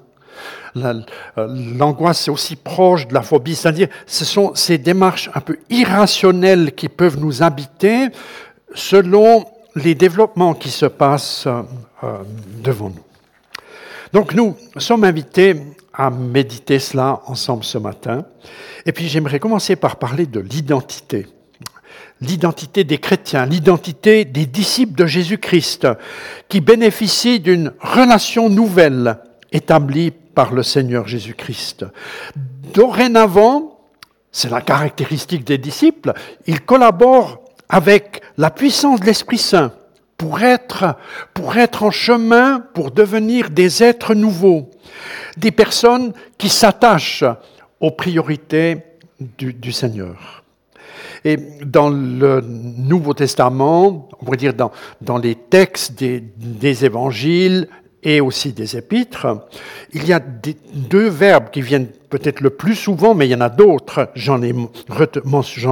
L'angoisse 0.75 2.27
est 2.27 2.32
aussi 2.32 2.58
proche 2.58 3.08
de 3.08 3.13
la 3.13 3.22
phobie, 3.22 3.55
c'est-à-dire 3.55 3.88
ce 4.05 4.25
sont 4.25 4.53
ces 4.55 4.77
démarches 4.77 5.29
un 5.34 5.39
peu 5.39 5.58
irrationnelles 5.70 6.74
qui 6.74 6.89
peuvent 6.89 7.17
nous 7.17 7.44
habiter 7.44 8.10
selon 8.74 9.46
les 9.75 9.96
développements 9.96 10.53
qui 10.53 10.70
se 10.70 10.86
passent 10.86 11.48
euh, 11.48 11.63
devant 12.62 12.89
nous. 12.89 13.03
Donc 14.13 14.34
nous 14.34 14.55
sommes 14.77 15.03
invités 15.03 15.55
à 15.94 16.10
méditer 16.10 16.79
cela 16.79 17.22
ensemble 17.25 17.63
ce 17.63 17.77
matin. 17.77 18.25
Et 18.86 18.91
puis 18.91 19.08
j'aimerais 19.08 19.39
commencer 19.39 19.75
par 19.75 19.96
parler 19.96 20.25
de 20.25 20.39
l'identité. 20.39 21.27
L'identité 22.22 22.84
des 22.84 22.98
chrétiens, 22.98 23.46
l'identité 23.46 24.24
des 24.24 24.46
disciples 24.46 24.98
de 24.98 25.05
Jésus-Christ, 25.05 25.88
qui 26.48 26.62
bénéficient 26.62 27.39
d'une 27.39 27.74
relation 27.82 28.50
nouvelle 28.50 29.17
établie 29.55 30.12
par 30.12 30.53
le 30.53 30.63
Seigneur 30.63 31.07
Jésus-Christ. 31.07 31.85
Dorénavant, 32.74 33.79
c'est 34.31 34.51
la 34.51 34.62
caractéristique 34.62 35.45
des 35.45 35.57
disciples, 35.57 36.13
ils 36.45 36.62
collaborent 36.62 37.39
avec 37.69 38.21
la 38.38 38.51
puissance 38.51 39.00
de 39.00 39.05
l'Esprit 39.05 39.38
Saint 39.38 39.71
pour 40.17 40.41
être, 40.41 40.97
pour 41.33 41.57
être 41.57 41.83
en 41.83 41.91
chemin, 41.91 42.59
pour 42.74 42.91
devenir 42.91 43.50
des 43.50 43.81
êtres 43.81 44.13
nouveaux, 44.13 44.69
des 45.38 45.51
personnes 45.51 46.13
qui 46.38 46.50
s'attachent 46.50 47.24
aux 47.79 47.91
priorités 47.91 48.77
du, 49.19 49.71
Seigneur. 49.71 50.43
Et 51.24 51.38
dans 51.65 51.89
le 51.89 52.41
Nouveau 52.41 53.13
Testament, 53.13 54.09
on 54.19 54.25
pourrait 54.25 54.38
dire 54.38 54.53
dans, 54.53 55.17
les 55.17 55.35
textes 55.35 55.93
des 55.97 56.85
évangiles 56.85 57.67
et 58.05 58.21
aussi 58.21 58.53
des 58.53 58.77
épîtres, 58.77 59.27
il 59.91 60.05
y 60.07 60.13
a 60.13 60.19
deux 60.19 61.09
verbes 61.09 61.50
qui 61.51 61.62
viennent 61.62 61.88
peut-être 61.88 62.39
le 62.39 62.51
plus 62.51 62.75
souvent, 62.75 63.15
mais 63.15 63.27
il 63.27 63.31
y 63.31 63.35
en 63.35 63.41
a 63.41 63.50
d'autres, 63.50 64.12
j'en 64.15 64.39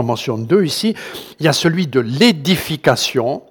mentionne 0.03 0.45
deux 0.45 0.65
ici. 0.65 0.95
Il 1.39 1.45
y 1.45 1.47
a 1.47 1.53
celui 1.53 1.85
de 1.85 1.99
l'édification, 1.99 3.43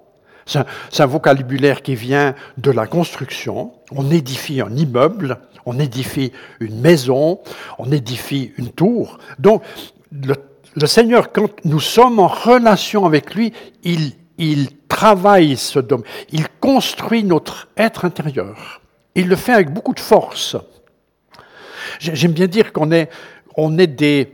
c'est 0.45 1.01
un, 1.01 1.05
vocabulaire 1.05 1.81
qui 1.81 1.95
vient 1.95 2.35
de 2.57 2.71
la 2.71 2.85
construction. 2.85 3.71
On 3.91 4.11
édifie 4.11 4.59
un 4.59 4.75
immeuble, 4.75 5.39
on 5.65 5.79
édifie 5.79 6.33
une 6.59 6.81
maison, 6.81 7.39
on 7.79 7.89
édifie 7.89 8.51
une 8.57 8.69
tour. 8.69 9.17
Donc, 9.39 9.63
le, 10.11 10.35
Seigneur, 10.87 11.31
quand 11.31 11.49
nous 11.63 11.79
sommes 11.79 12.19
en 12.19 12.27
relation 12.27 13.05
avec 13.05 13.33
lui, 13.33 13.53
il 13.83 14.11
il 14.37 14.69
travaille 15.03 15.57
ce 15.57 15.79
domaine, 15.79 16.05
il 16.31 16.47
construit 16.61 17.25
notre 17.25 17.67
être 17.75 18.05
intérieur. 18.05 18.79
Il 19.15 19.27
le 19.27 19.35
fait 19.35 19.51
avec 19.51 19.69
beaucoup 19.69 19.93
de 19.93 19.99
force. 19.99 20.55
J'aime 21.99 22.31
bien 22.31 22.47
dire 22.47 22.71
qu'on 22.71 22.89
est, 22.93 23.09
on 23.57 23.77
est 23.77 23.87
des, 23.87 24.31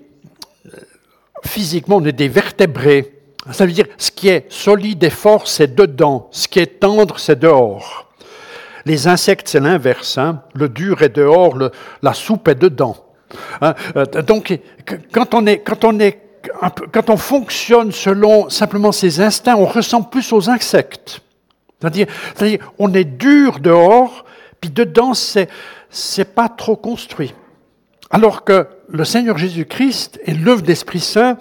physiquement, 1.43 1.95
on 1.95 2.05
est 2.05 2.11
des 2.11 2.27
vertébrés. 2.27 3.15
Ça 3.51 3.65
veut 3.65 3.71
dire 3.71 3.87
ce 3.97 4.11
qui 4.11 4.27
est 4.27 4.45
solide 4.51 5.03
et 5.03 5.09
fort, 5.09 5.47
c'est 5.47 5.73
dedans. 5.73 6.27
Ce 6.29 6.47
qui 6.47 6.59
est 6.59 6.79
tendre, 6.79 7.17
c'est 7.17 7.39
dehors. 7.39 8.07
Les 8.85 9.07
insectes, 9.07 9.47
c'est 9.47 9.59
l'inverse. 9.59 10.19
Hein. 10.19 10.43
Le 10.53 10.69
dur 10.69 11.01
est 11.01 11.09
dehors, 11.09 11.57
la 12.03 12.13
soupe 12.13 12.47
est 12.47 12.61
dedans. 12.61 12.95
Hein. 13.61 13.73
Euh, 13.95 14.05
donc, 14.21 14.55
quand 15.11 15.33
on 15.33 15.47
est, 15.47 15.61
quand 15.61 15.83
on 15.83 15.99
est 15.99 16.28
quand 16.91 17.09
on 17.09 17.17
fonctionne 17.17 17.91
selon 17.91 18.49
simplement 18.49 18.91
ses 18.91 19.21
instincts, 19.21 19.55
on 19.55 19.65
ressemble 19.65 20.09
plus 20.09 20.31
aux 20.33 20.49
insectes. 20.49 21.21
C'est-à-dire, 21.79 22.07
on 22.77 22.93
est 22.93 23.05
dur 23.05 23.59
dehors, 23.59 24.25
puis 24.59 24.69
dedans, 24.69 25.13
c'est, 25.13 25.49
c'est 25.89 26.35
pas 26.35 26.49
trop 26.49 26.75
construit. 26.75 27.33
Alors 28.09 28.43
que 28.43 28.67
le 28.89 29.05
Seigneur 29.05 29.37
Jésus-Christ 29.37 30.19
et 30.25 30.33
l'œuvre 30.33 30.61
d'Esprit 30.61 30.99
Saint 30.99 31.37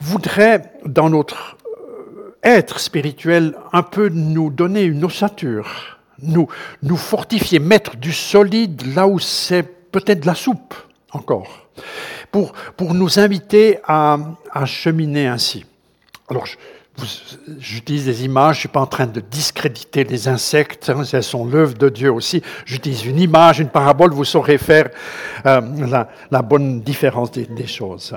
voudraient, 0.00 0.72
dans 0.84 1.10
notre 1.10 1.56
euh, 1.66 2.34
être 2.42 2.80
spirituel, 2.80 3.54
un 3.72 3.82
peu 3.82 4.08
nous 4.08 4.50
donner 4.50 4.82
une 4.82 5.04
ossature, 5.04 6.00
nous, 6.20 6.48
nous 6.82 6.96
fortifier, 6.96 7.58
mettre 7.58 7.96
du 7.96 8.12
solide 8.12 8.82
là 8.94 9.06
où 9.06 9.18
c'est 9.18 9.62
peut-être 9.62 10.20
de 10.20 10.26
la 10.26 10.34
soupe 10.34 10.74
encore 11.12 11.68
pour, 12.32 12.94
nous 12.94 13.18
inviter 13.18 13.78
à, 13.86 14.18
cheminer 14.64 15.26
ainsi. 15.26 15.64
Alors, 16.28 16.46
j'utilise 17.58 18.06
des 18.06 18.24
images, 18.24 18.56
je 18.56 18.58
ne 18.58 18.60
suis 18.60 18.68
pas 18.68 18.80
en 18.80 18.86
train 18.86 19.06
de 19.06 19.20
discréditer 19.20 20.04
les 20.04 20.28
insectes, 20.28 20.90
hein, 20.90 21.02
elles 21.12 21.22
sont 21.22 21.44
l'œuvre 21.44 21.74
de 21.74 21.88
Dieu 21.88 22.10
aussi. 22.12 22.42
J'utilise 22.64 23.04
une 23.04 23.18
image, 23.18 23.60
une 23.60 23.68
parabole, 23.68 24.12
vous 24.12 24.24
saurez 24.24 24.58
faire 24.58 24.90
euh, 25.46 25.60
la, 26.30 26.42
bonne 26.42 26.80
différence 26.80 27.30
des, 27.32 27.66
choses. 27.66 28.14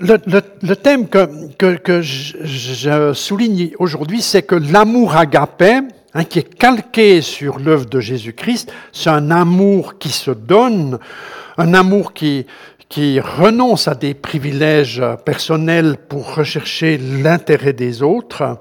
Le, 0.00 0.74
thème 0.74 1.08
que, 1.08 1.52
que, 1.56 1.76
que 1.76 2.02
je, 2.02 2.36
je, 2.44 3.12
souligne 3.14 3.72
aujourd'hui, 3.78 4.22
c'est 4.22 4.42
que 4.42 4.54
l'amour 4.54 5.16
agapé, 5.16 5.80
hein, 6.14 6.24
qui 6.24 6.38
est 6.38 6.54
calqué 6.54 7.20
sur 7.20 7.58
l'œuvre 7.58 7.86
de 7.86 7.98
Jésus-Christ, 7.98 8.72
c'est 8.92 9.10
un 9.10 9.30
amour 9.32 9.98
qui 9.98 10.10
se 10.10 10.30
donne, 10.30 10.98
un 11.58 11.74
amour 11.74 12.12
qui, 12.12 12.46
qui 12.92 13.20
renonce 13.20 13.88
à 13.88 13.94
des 13.94 14.12
privilèges 14.12 15.02
personnels 15.24 15.96
pour 15.96 16.34
rechercher 16.34 16.98
l'intérêt 16.98 17.72
des 17.72 18.02
autres, 18.02 18.58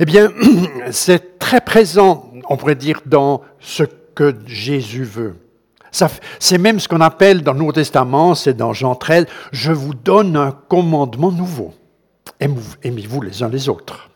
eh 0.00 0.04
bien, 0.04 0.32
c'est 0.90 1.38
très 1.38 1.60
présent, 1.60 2.28
on 2.48 2.56
pourrait 2.56 2.74
dire, 2.74 3.00
dans 3.06 3.40
ce 3.60 3.84
que 4.16 4.34
Jésus 4.46 5.04
veut. 5.04 5.36
C'est 6.40 6.58
même 6.58 6.80
ce 6.80 6.88
qu'on 6.88 7.00
appelle 7.00 7.42
dans 7.42 7.52
le 7.52 7.60
Nouveau 7.60 7.70
Testament, 7.70 8.34
c'est 8.34 8.54
dans 8.54 8.72
Jean 8.72 8.96
13, 8.96 9.26
je 9.52 9.70
vous 9.70 9.94
donne 9.94 10.36
un 10.36 10.50
commandement 10.50 11.30
nouveau. 11.30 11.72
Aimez-vous 12.40 13.20
les 13.20 13.44
uns 13.44 13.48
les 13.48 13.68
autres. 13.68 14.10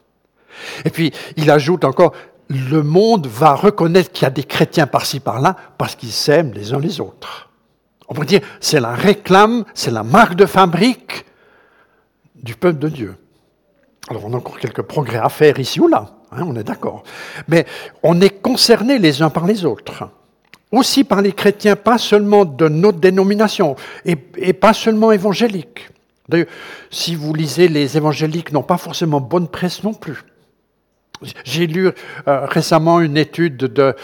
Et 0.84 0.90
puis, 0.90 1.12
il 1.36 1.48
ajoute 1.52 1.84
encore, 1.84 2.14
le 2.48 2.82
monde 2.82 3.28
va 3.28 3.54
reconnaître 3.54 4.10
qu'il 4.10 4.24
y 4.24 4.26
a 4.26 4.30
des 4.30 4.42
chrétiens 4.42 4.88
par-ci 4.88 5.20
par-là 5.20 5.54
parce 5.78 5.94
qu'ils 5.94 6.10
s'aiment 6.10 6.52
les 6.52 6.74
uns 6.74 6.80
les 6.80 7.00
autres. 7.00 7.51
On 8.12 8.14
pourrait 8.14 8.26
dire, 8.26 8.42
c'est 8.60 8.78
la 8.78 8.92
réclame, 8.92 9.64
c'est 9.72 9.90
la 9.90 10.02
marque 10.02 10.34
de 10.34 10.44
fabrique 10.44 11.24
du 12.34 12.54
peuple 12.54 12.78
de 12.78 12.90
Dieu. 12.90 13.16
Alors 14.10 14.26
on 14.26 14.34
a 14.34 14.36
encore 14.36 14.58
quelques 14.58 14.82
progrès 14.82 15.16
à 15.16 15.30
faire 15.30 15.58
ici 15.58 15.80
ou 15.80 15.88
là, 15.88 16.10
hein, 16.30 16.44
on 16.46 16.54
est 16.56 16.62
d'accord. 16.62 17.04
Mais 17.48 17.64
on 18.02 18.20
est 18.20 18.42
concernés 18.42 18.98
les 18.98 19.22
uns 19.22 19.30
par 19.30 19.46
les 19.46 19.64
autres. 19.64 20.10
Aussi 20.72 21.04
par 21.04 21.22
les 21.22 21.32
chrétiens, 21.32 21.74
pas 21.74 21.96
seulement 21.96 22.44
de 22.44 22.68
notre 22.68 22.98
dénomination, 22.98 23.76
et, 24.04 24.18
et 24.36 24.52
pas 24.52 24.74
seulement 24.74 25.10
évangéliques. 25.10 25.88
D'ailleurs, 26.28 26.48
si 26.90 27.14
vous 27.14 27.32
lisez 27.32 27.68
les 27.68 27.96
évangéliques, 27.96 28.52
n'ont 28.52 28.62
pas 28.62 28.76
forcément 28.76 29.22
bonne 29.22 29.48
presse 29.48 29.82
non 29.84 29.94
plus. 29.94 30.22
J'ai 31.44 31.66
lu 31.66 31.88
euh, 31.88 32.46
récemment 32.46 33.00
une 33.00 33.16
étude 33.16 33.56
de, 33.56 33.94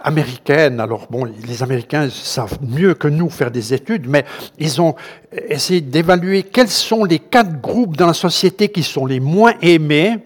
américaine. 0.00 0.80
Alors 0.80 1.06
bon, 1.10 1.24
les 1.24 1.62
Américains 1.62 2.08
savent 2.10 2.58
mieux 2.62 2.94
que 2.94 3.08
nous 3.08 3.30
faire 3.30 3.50
des 3.50 3.74
études, 3.74 4.08
mais 4.08 4.24
ils 4.58 4.80
ont 4.80 4.94
essayé 5.32 5.80
d'évaluer 5.80 6.42
quels 6.42 6.68
sont 6.68 7.04
les 7.04 7.18
quatre 7.18 7.60
groupes 7.60 7.96
dans 7.96 8.06
la 8.06 8.14
société 8.14 8.68
qui 8.68 8.82
sont 8.82 9.06
les 9.06 9.20
moins 9.20 9.54
aimés. 9.62 10.18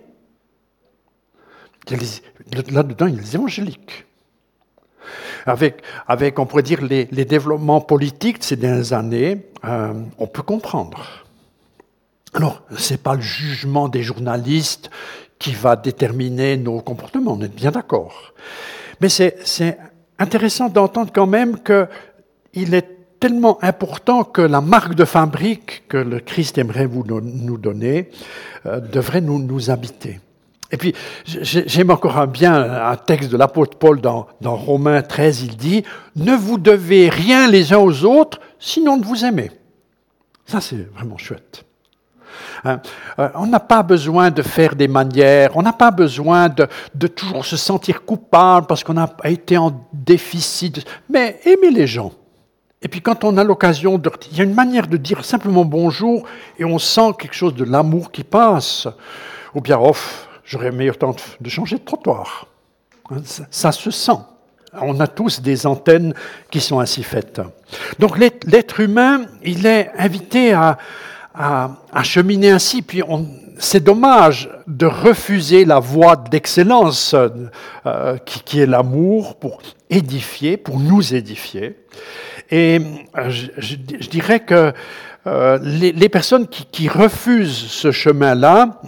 Là-dedans, 2.70 3.06
il 3.06 3.14
y 3.14 3.18
a 3.18 3.22
les 3.22 3.34
évangéliques. 3.34 4.04
Avec, 5.46 5.82
avec, 6.06 6.38
on 6.38 6.44
pourrait 6.44 6.62
dire, 6.62 6.82
les, 6.82 7.08
les 7.10 7.24
développements 7.24 7.80
politiques 7.80 8.40
de 8.40 8.44
ces 8.44 8.56
dernières 8.56 8.92
années, 8.92 9.46
euh, 9.64 9.94
on 10.18 10.26
peut 10.26 10.42
comprendre. 10.42 11.24
Alors, 12.34 12.62
ce 12.76 12.92
n'est 12.92 12.98
pas 12.98 13.14
le 13.14 13.22
jugement 13.22 13.88
des 13.88 14.02
journalistes 14.02 14.90
qui 15.38 15.52
va 15.52 15.76
déterminer 15.76 16.56
nos 16.56 16.80
comportements, 16.80 17.34
on 17.38 17.42
est 17.42 17.54
bien 17.54 17.70
d'accord. 17.70 18.34
Mais 19.00 19.08
c'est 19.08 19.78
intéressant 20.18 20.68
d'entendre 20.68 21.12
quand 21.14 21.26
même 21.26 21.58
qu'il 21.62 22.74
est 22.74 22.98
tellement 23.20 23.62
important 23.62 24.24
que 24.24 24.42
la 24.42 24.60
marque 24.60 24.94
de 24.94 25.04
fabrique 25.04 25.84
que 25.88 25.96
le 25.96 26.20
Christ 26.20 26.58
aimerait 26.58 26.86
vous, 26.86 27.04
nous 27.04 27.58
donner 27.58 28.10
euh, 28.66 28.80
devrait 28.80 29.20
nous, 29.20 29.70
habiter. 29.70 30.20
Et 30.70 30.76
puis, 30.76 30.94
j'aime 31.24 31.90
encore 31.90 32.26
bien 32.26 32.54
un 32.54 32.96
texte 32.96 33.30
de 33.30 33.36
l'apôtre 33.36 33.78
Paul 33.78 34.00
dans, 34.00 34.26
dans 34.42 34.54
Romains 34.54 35.00
13, 35.00 35.42
il 35.42 35.56
dit, 35.56 35.82
Ne 36.14 36.36
vous 36.36 36.58
devez 36.58 37.08
rien 37.08 37.50
les 37.50 37.72
uns 37.72 37.78
aux 37.78 38.04
autres, 38.04 38.38
sinon 38.58 38.98
de 38.98 39.06
vous 39.06 39.24
aimer. 39.24 39.50
Ça, 40.44 40.60
c'est 40.60 40.88
vraiment 40.94 41.16
chouette. 41.16 41.64
Hein? 42.64 42.80
Euh, 43.18 43.28
on 43.34 43.46
n'a 43.46 43.60
pas 43.60 43.82
besoin 43.82 44.30
de 44.30 44.42
faire 44.42 44.74
des 44.74 44.88
manières, 44.88 45.56
on 45.56 45.62
n'a 45.62 45.72
pas 45.72 45.90
besoin 45.90 46.48
de, 46.48 47.06
toujours 47.06 47.44
se 47.44 47.56
sentir 47.56 48.04
coupable 48.04 48.66
parce 48.66 48.84
qu'on 48.84 48.96
a 48.96 49.08
été 49.24 49.56
en 49.56 49.86
déficit, 49.92 50.84
mais 51.08 51.40
aimer 51.44 51.70
les 51.70 51.86
gens. 51.86 52.12
Et 52.80 52.88
puis 52.88 53.00
quand 53.00 53.24
on 53.24 53.36
a 53.36 53.44
l'occasion 53.44 53.98
de... 53.98 54.10
Il 54.30 54.38
y 54.38 54.40
a 54.40 54.44
une 54.44 54.54
manière 54.54 54.86
de 54.86 54.96
dire 54.96 55.24
simplement 55.24 55.64
bonjour 55.64 56.24
et 56.58 56.64
on 56.64 56.78
sent 56.78 57.12
quelque 57.18 57.34
chose 57.34 57.54
de 57.54 57.64
l'amour 57.64 58.12
qui 58.12 58.22
passe. 58.22 58.86
Ou 59.54 59.60
bien, 59.60 59.78
off, 59.78 60.28
j'aurais 60.44 60.70
meilleur 60.70 60.96
temps 60.96 61.16
de 61.40 61.48
changer 61.48 61.78
de 61.78 61.84
trottoir. 61.84 62.46
Hein, 63.10 63.16
ça 63.50 63.72
se 63.72 63.90
sent. 63.90 64.20
On 64.72 65.00
a 65.00 65.06
tous 65.06 65.40
des 65.40 65.66
antennes 65.66 66.14
qui 66.50 66.60
sont 66.60 66.78
ainsi 66.78 67.02
faites. 67.02 67.40
Donc 67.98 68.18
l'être 68.18 68.80
humain, 68.80 69.22
il 69.42 69.66
est 69.66 69.90
invité 69.96 70.52
à, 70.52 70.78
à, 71.38 72.02
cheminer 72.02 72.50
ainsi. 72.50 72.82
Puis 72.82 73.02
c'est 73.58 73.82
dommage 73.82 74.50
de 74.66 74.86
refuser 74.86 75.64
la 75.64 75.78
voie 75.78 76.16
d'excellence 76.16 77.14
euh, 77.14 78.16
qui, 78.24 78.60
est 78.60 78.66
l'amour 78.66 79.36
pour 79.36 79.62
édifier, 79.88 80.56
pour 80.56 80.80
nous 80.80 81.14
édifier. 81.14 81.76
Et 82.50 82.80
euh, 83.16 83.30
je, 83.30 83.76
dirais 84.10 84.40
que 84.40 84.72
euh, 85.26 85.58
les, 85.62 86.08
personnes 86.08 86.48
qui 86.48 86.88
refusent 86.88 87.66
ce 87.68 87.92
chemin-là 87.92 88.80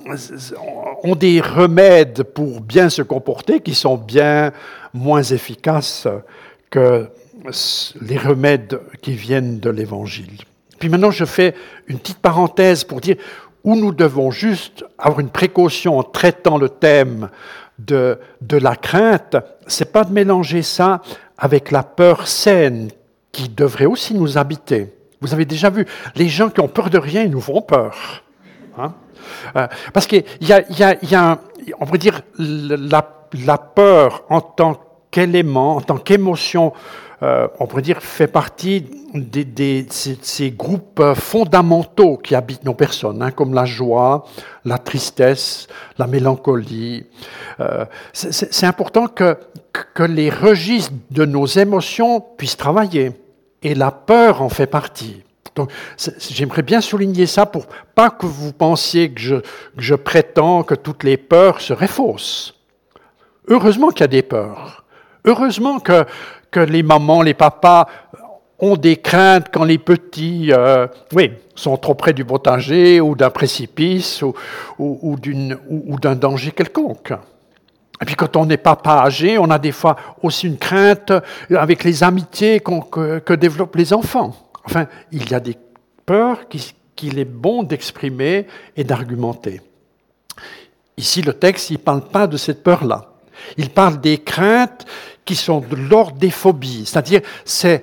ont 1.03 1.15
des 1.15 1.41
remèdes 1.41 2.23
pour 2.23 2.61
bien 2.61 2.89
se 2.89 3.03
comporter 3.03 3.61
qui 3.61 3.75
sont 3.75 3.97
bien 3.97 4.53
moins 4.95 5.23
efficaces 5.23 6.09
que 6.71 7.09
les 8.01 8.19
remèdes 8.19 8.81
qui 9.03 9.13
viennent 9.13 9.61
de 9.61 9.71
l'Évangile. 9.71 10.39
Puis 10.81 10.89
maintenant, 10.89 11.13
je 11.13 11.25
fais 11.25 11.55
une 11.87 12.01
petite 12.01 12.19
parenthèse 12.19 12.83
pour 12.83 13.01
dire 13.01 13.17
où 13.63 13.77
nous 13.77 13.93
devons 13.93 14.33
juste 14.33 14.85
avoir 14.99 15.21
une 15.21 15.29
précaution 15.29 15.99
en 15.99 16.03
traitant 16.03 16.59
le 16.59 16.71
thème 16.71 17.29
de, 17.79 18.19
de 18.41 18.57
la 18.57 18.75
crainte, 18.75 19.37
c'est 19.67 19.93
pas 19.93 20.05
de 20.05 20.13
mélanger 20.13 20.63
ça 20.63 21.03
avec 21.39 21.71
la 21.71 21.83
peur 21.83 22.27
saine 22.27 22.91
qui 23.31 23.49
devrait 23.49 23.87
aussi 23.87 24.15
nous 24.15 24.39
habiter. 24.39 24.93
Vous 25.21 25.35
avez 25.35 25.45
déjà 25.45 25.71
vu, 25.71 25.87
les 26.17 26.29
gens 26.29 26.49
qui 26.49 26.61
ont 26.61 26.69
peur 26.69 26.91
de 26.91 26.99
rien, 26.99 27.23
ils 27.23 27.31
nous 27.31 27.41
font 27.41 27.61
peur. 27.61 28.25
Hein 28.79 28.95
euh, 29.57 29.67
parce 29.93 30.07
qu'il 30.07 30.25
y 30.41 30.53
a, 30.53 30.63
y 30.71 31.15
a 31.15 31.39
on 31.79 31.85
pourrait 31.85 31.99
dire, 31.99 32.23
la, 32.39 33.29
la 33.45 33.59
peur 33.59 34.25
en 34.31 34.41
tant 34.41 34.81
qu'élément, 35.11 35.77
en 35.77 35.81
tant 35.83 35.99
qu'émotion, 35.99 36.73
euh, 37.23 37.49
on 37.59 37.67
pourrait 37.67 37.83
dire, 37.83 38.01
fait 38.01 38.27
partie 38.27 38.87
des, 39.15 39.87
ces, 39.91 40.51
groupes 40.53 41.03
fondamentaux 41.15 42.17
qui 42.17 42.35
habitent 42.35 42.65
nos 42.65 42.75
personnes, 42.75 43.23
hein, 43.23 43.31
comme 43.31 43.53
la 43.53 43.67
joie, 43.67 44.25
la 44.65 44.79
tristesse, 44.79 45.67
la 45.99 46.07
mélancolie. 46.07 47.07
Euh, 47.61 47.85
c'est 48.13 48.67
important 48.67 49.07
que, 49.07 49.37
que 49.95 50.03
les 50.03 50.31
registres 50.31 50.93
de 51.11 51.25
nos 51.25 51.47
émotions 51.47 52.21
puissent 52.21 52.57
travailler, 52.57 53.13
et 53.63 53.75
la 53.75 53.91
peur 53.91 54.41
en 54.41 54.49
fait 54.49 54.67
partie. 54.67 55.23
Donc, 55.55 55.71
j'aimerais 56.31 56.63
bien 56.63 56.81
souligner 56.81 57.27
ça 57.27 57.45
pour 57.45 57.67
pas 57.95 58.11
que 58.11 58.25
vous 58.25 58.53
pensiez 58.53 59.13
que 59.13 59.21
je, 59.21 59.37
que 59.37 59.45
je 59.79 59.95
prétends 59.95 60.63
que 60.63 60.75
toutes 60.75 61.05
les 61.05 61.17
peurs 61.17 61.61
seraient 61.61 61.89
fausses. 61.89 62.55
Heureusement 63.49 63.89
qu'il 63.89 64.03
y 64.03 64.05
a 64.05 64.09
des 64.09 64.23
peurs. 64.23 64.85
Heureusement 65.25 65.81
que, 65.81 66.05
les 66.57 66.83
mamans, 66.83 67.23
les 67.23 67.35
papas 67.35 67.87
ont 68.59 68.77
des 68.77 68.97
craintes 68.97 69.47
quand 69.53 69.65
les 69.65 69.79
petits 69.79 70.53
euh, 70.53 70.87
sont 71.55 71.77
trop 71.77 71.95
près 71.95 72.13
du 72.13 72.25
potager 72.25 73.01
ou 73.01 73.15
d'un 73.15 73.31
précipice 73.31 74.23
ou, 74.79 75.17
d'un 75.21 76.15
danger 76.15 76.51
quelconque. 76.51 77.13
Et 78.03 78.05
puis 78.05 78.15
quand 78.15 78.37
on 78.37 78.47
n'est 78.47 78.57
pas 78.57 78.79
âgé, 78.87 79.39
on 79.39 79.51
a 79.51 79.59
des 79.59 79.73
fois 79.73 79.97
aussi 80.23 80.47
une 80.47 80.59
crainte 80.59 81.13
avec 81.51 81.85
les 81.85 82.03
amitiés 82.03 82.61
qu 82.61 82.73
que, 82.91 83.19
que, 83.19 83.35
développent 83.35 83.77
les 83.77 83.93
enfants. 83.93 84.35
Enfin, 84.65 84.87
il 85.13 85.31
y 85.31 85.35
a 85.35 85.41
des 85.41 85.57
peurs 86.07 86.41
qu'il 86.97 87.19
est 87.19 87.25
bon 87.25 87.63
d'exprimer 87.63 88.47
et 88.77 88.85
d'argumenter. 88.85 89.61
Ici, 90.97 91.23
le 91.23 91.33
texte, 91.33 91.71
il 91.71 91.75
ne 91.75 91.79
parle 91.79 92.05
pas 92.09 92.27
de 92.27 92.37
cette 92.37 92.63
peur-là. 92.63 93.10
Il 93.57 93.71
parle 93.71 94.01
des 94.01 94.19
craintes 94.19 94.87
qui 95.25 95.35
sont 95.35 95.61
de 95.61 95.77
l'ordre 95.77 96.17
des 96.17 96.31
phobies, 96.31 96.85
c'est-à-dire 96.87 97.21
c'est 97.45 97.83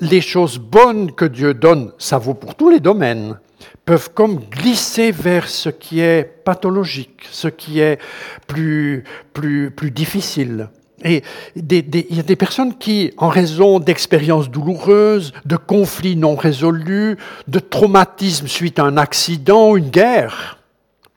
les 0.00 0.20
choses 0.20 0.58
bonnes 0.58 1.12
que 1.12 1.24
Dieu 1.24 1.54
donne, 1.54 1.92
ça 1.98 2.18
vaut 2.18 2.34
pour 2.34 2.54
tous 2.54 2.70
les 2.70 2.80
domaines, 2.80 3.38
peuvent 3.84 4.10
comme 4.12 4.38
glisser 4.50 5.10
vers 5.10 5.48
ce 5.48 5.70
qui 5.70 6.00
est 6.00 6.24
pathologique, 6.44 7.26
ce 7.30 7.48
qui 7.48 7.80
est 7.80 7.98
plus, 8.46 9.04
plus, 9.32 9.70
plus 9.70 9.90
difficile. 9.90 10.68
Et 11.04 11.22
il 11.54 12.14
y 12.14 12.20
a 12.20 12.22
des 12.24 12.36
personnes 12.36 12.76
qui, 12.76 13.12
en 13.18 13.28
raison 13.28 13.78
d'expériences 13.78 14.50
douloureuses, 14.50 15.32
de 15.44 15.56
conflits 15.56 16.16
non 16.16 16.34
résolus, 16.34 17.16
de 17.46 17.58
traumatismes 17.60 18.48
suite 18.48 18.78
à 18.78 18.84
un 18.84 18.96
accident 18.96 19.76
une 19.76 19.90
guerre, 19.90 20.57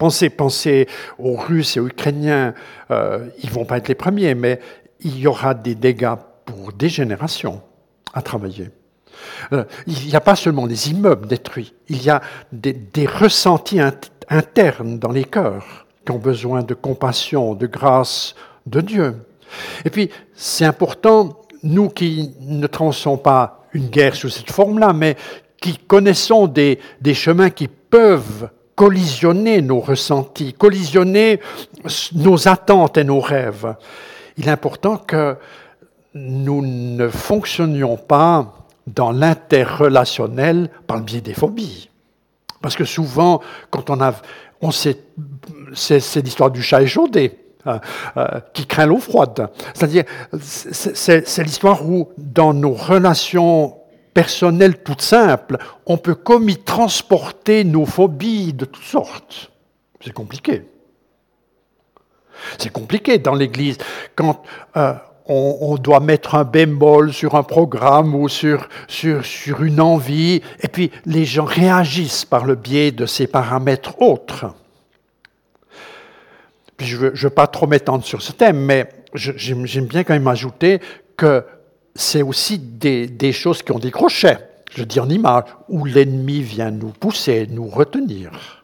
pensez, 0.02 0.88
aux 1.20 1.36
Russes 1.36 1.78
et 1.78 1.80
aux 1.80 1.88
Ukrainiens, 1.88 2.54
euh, 2.90 3.28
ils 3.44 3.50
vont 3.50 3.66
pas 3.66 3.78
être 3.78 3.88
les 3.88 3.96
premiers, 3.96 4.36
mais 4.36 4.60
il 5.02 5.20
y 5.20 5.28
aura 5.28 5.54
des 5.54 5.76
dégâts 5.76 6.16
pour 6.46 6.74
des 6.74 6.90
générations 6.90 7.62
à 8.14 8.22
travailler. 8.22 8.70
Euh, 9.54 9.64
il 9.88 10.08
n'y 10.08 10.16
a 10.16 10.22
pas 10.22 10.36
seulement 10.36 10.66
les 10.66 10.90
immeubles 10.90 11.28
détruits, 11.28 11.74
il 11.90 12.04
y 12.04 12.10
a 12.10 12.22
des, 12.52 12.74
des 12.74 13.06
ressentis 13.06 13.80
int 13.80 13.94
internes 14.30 14.98
dans 14.98 15.12
les 15.12 15.26
cœurs 15.26 15.86
qui 16.06 16.12
ont 16.12 16.18
besoin 16.18 16.64
de 16.64 16.74
compassion, 16.74 17.54
de 17.54 17.68
grâce 17.68 18.34
de 18.66 18.82
Dieu. 18.82 19.16
Et 19.84 19.90
puis, 19.90 20.10
c'est 20.34 20.66
important, 20.66 21.42
nous 21.64 21.90
qui 21.90 22.34
ne 22.40 22.66
transons 22.68 23.18
pas 23.18 23.66
une 23.74 23.90
guerre 23.90 24.16
sous 24.16 24.30
cette 24.30 24.52
forme-là, 24.52 24.94
mais 24.94 25.16
qui 25.62 25.78
connaissons 25.78 26.48
des, 26.48 26.80
des 27.02 27.14
chemins 27.14 27.50
qui 27.50 27.68
peuvent 27.68 28.50
collisionner 28.76 29.62
nos 29.62 29.80
ressentis, 29.80 30.54
collisionner 30.54 31.40
nos 32.14 32.48
attentes 32.48 32.98
et 32.98 33.04
nos 33.04 33.20
rêves 33.20 33.76
il 34.38 34.48
est 34.48 34.52
important 34.52 34.98
que 34.98 35.38
nous 36.14 36.66
ne 36.66 37.08
fonctionnions 37.08 37.96
pas 37.98 38.54
dans 38.88 39.12
l'interrelationnel 39.12 40.70
par 40.88 40.98
le 40.98 41.04
biais 41.04 41.22
des 41.22 41.34
phobies. 41.34 41.90
Parce 42.62 42.76
que 42.76 42.84
souvent, 42.84 43.42
quand 43.70 43.90
on 43.90 44.02
a, 44.02 44.14
on 44.62 44.72
sait, 44.72 44.98
c'est 45.74 46.22
l'histoire 46.22 46.52
du 46.52 46.62
chat 46.62 46.82
échaudé. 46.82 47.38
Euh, 47.68 47.78
euh, 48.18 48.40
qui 48.56 48.66
craint 48.66 48.88
l'eau 48.88 48.98
froide. 48.98 49.52
C'est-à-dire, 49.76 50.04
c'est 50.42 51.44
l'histoire 51.44 51.88
où, 51.88 52.10
dans 52.18 52.56
nos 52.56 52.74
relations 52.74 53.76
personnelles 54.14 54.84
toutes 54.84 55.02
simples, 55.02 55.58
on 55.86 55.98
peut 55.98 56.16
comme 56.16 56.50
y 56.50 56.58
transporter 56.58 57.64
nos 57.64 57.86
phobies 57.86 58.54
de 58.54 58.66
toutes 58.66 58.84
sortes. 58.84 59.52
C'est 60.04 60.14
compliqué. 60.14 60.64
C'est 62.58 62.72
compliqué 62.72 63.20
dans 63.20 63.36
l'Église 63.36 63.78
quand 64.16 64.42
euh, 64.78 64.94
on, 65.28 65.78
doit 65.78 66.00
mettre 66.00 66.36
un 66.36 66.44
bémol 66.44 67.14
sur 67.14 67.36
un 67.36 67.44
programme 67.44 68.16
ou 68.16 68.28
sur, 68.28 68.68
sur, 68.88 69.26
sur 69.26 69.64
une 69.64 69.80
envie, 69.80 70.42
et 70.62 70.68
puis 70.68 70.92
les 71.06 71.26
gens 71.26 71.46
réagissent 71.46 72.26
par 72.26 72.46
le 72.46 72.56
biais 72.56 72.92
de 72.92 73.06
ces 73.06 73.28
paramètres 73.28 74.02
autres. 74.02 74.54
Puis 76.76 76.88
je 76.88 76.98
ne 76.98 77.12
veux, 77.12 77.30
pas 77.30 77.48
trop 77.48 77.68
m'étendre 77.68 78.04
sur 78.04 78.22
ce 78.22 78.32
thème, 78.32 78.60
mais 78.60 78.90
j'aime 79.14 79.86
bien 79.86 80.04
quand 80.04 80.14
même 80.14 80.28
ajouter 80.28 80.82
que 81.16 81.46
c'est 81.96 82.22
aussi 82.22 82.60
des, 82.60 83.32
choses 83.32 83.64
qui 83.64 83.72
ont 83.72 83.80
des 83.80 83.92
crochets, 83.92 84.38
je 84.74 84.84
dis 84.84 85.00
en 85.00 85.10
image, 85.10 85.46
où 85.68 85.86
l'ennemi 85.86 86.42
vient 86.42 86.72
nous 86.72 86.90
pousser, 86.90 87.48
nous 87.50 87.68
retenir. 87.68 88.64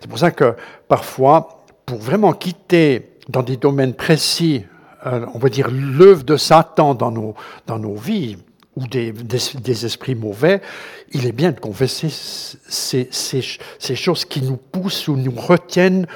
C'est 0.00 0.08
pour 0.08 0.18
ça 0.18 0.30
que 0.30 0.54
parfois, 0.88 1.64
pour 1.86 1.98
vraiment 1.98 2.32
quitter 2.32 3.10
dans 3.28 3.42
des 3.42 3.56
domaines 3.56 3.94
précis, 3.94 4.64
euh, 5.06 5.26
on 5.34 5.38
va 5.38 5.48
dire 5.48 5.68
l'œuvre 5.70 6.24
de 6.24 6.36
Satan 6.36 6.94
dans 6.94 7.10
nos, 7.10 7.34
dans 7.66 7.78
nos 7.78 7.94
vies, 7.94 8.36
ou 8.76 8.86
des, 8.86 9.10
des, 9.10 9.86
esprits 9.86 10.14
mauvais, 10.14 10.62
il 11.10 11.26
est 11.26 11.32
bien 11.32 11.50
de 11.50 11.58
confesser 11.58 12.08
ces, 12.10 13.08
ces, 13.10 13.96
choses 13.96 14.24
qui 14.24 14.40
nous 14.40 14.56
poussent 14.56 15.08
ou 15.08 15.16
nous 15.16 15.32
retiennent 15.32 16.06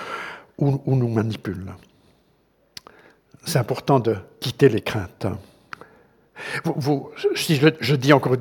ou 0.58 0.80
nous 0.86 1.08
manipulent. 1.08 1.72
C'est 3.44 3.58
important 3.58 3.98
de 3.98 4.16
quitter 4.38 4.68
les 4.68 4.80
craintes. 4.80 5.26
Je, 6.64 7.94
dis 7.94 8.12
encore 8.12 8.37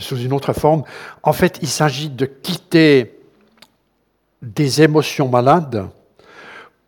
sous 0.00 0.18
une 0.18 0.32
autre 0.32 0.52
forme, 0.52 0.84
en 1.22 1.32
fait, 1.32 1.58
il 1.62 1.68
s'agit 1.68 2.10
de 2.10 2.26
quitter 2.26 3.18
des 4.42 4.82
émotions 4.82 5.28
malades 5.28 5.88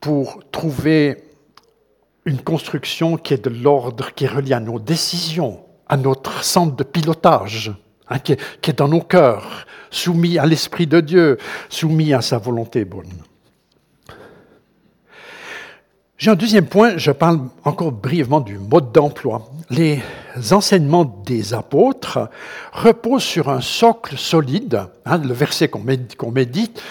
pour 0.00 0.40
trouver 0.50 1.24
une 2.24 2.40
construction 2.40 3.16
qui 3.16 3.34
est 3.34 3.44
de 3.44 3.50
l'ordre, 3.50 4.12
qui 4.14 4.24
est 4.24 4.28
reliée 4.28 4.52
à 4.52 4.60
nos 4.60 4.78
décisions, 4.78 5.60
à 5.88 5.96
notre 5.96 6.44
centre 6.44 6.76
de 6.76 6.84
pilotage, 6.84 7.72
hein, 8.08 8.18
qui, 8.18 8.32
est, 8.32 8.78
dans 8.78 8.88
nos 8.88 9.00
cœurs, 9.00 9.66
soumis 9.90 10.38
à 10.38 10.46
l'Esprit 10.46 10.86
de 10.86 11.00
Dieu, 11.00 11.38
soumis 11.68 12.12
à 12.12 12.20
sa 12.20 12.38
volonté 12.38 12.84
bonne. 12.84 13.12
J'ai 16.18 16.32
un 16.32 16.34
deuxième 16.34 16.66
point, 16.66 16.96
je 16.96 17.12
parle 17.12 17.42
encore 17.62 17.92
brièvement 17.92 18.40
du 18.40 18.58
mode 18.58 18.90
d'emploi. 18.90 19.48
Les 19.70 20.02
enseignements 20.50 21.04
des 21.04 21.54
apôtres 21.54 22.28
reposent 22.72 23.22
sur 23.22 23.48
un 23.48 23.60
socle 23.60 24.18
solide, 24.18 24.82
hein, 25.06 25.18
le 25.18 25.32
verset 25.32 25.68
qu'on 25.68 25.84
médite, 26.32 26.82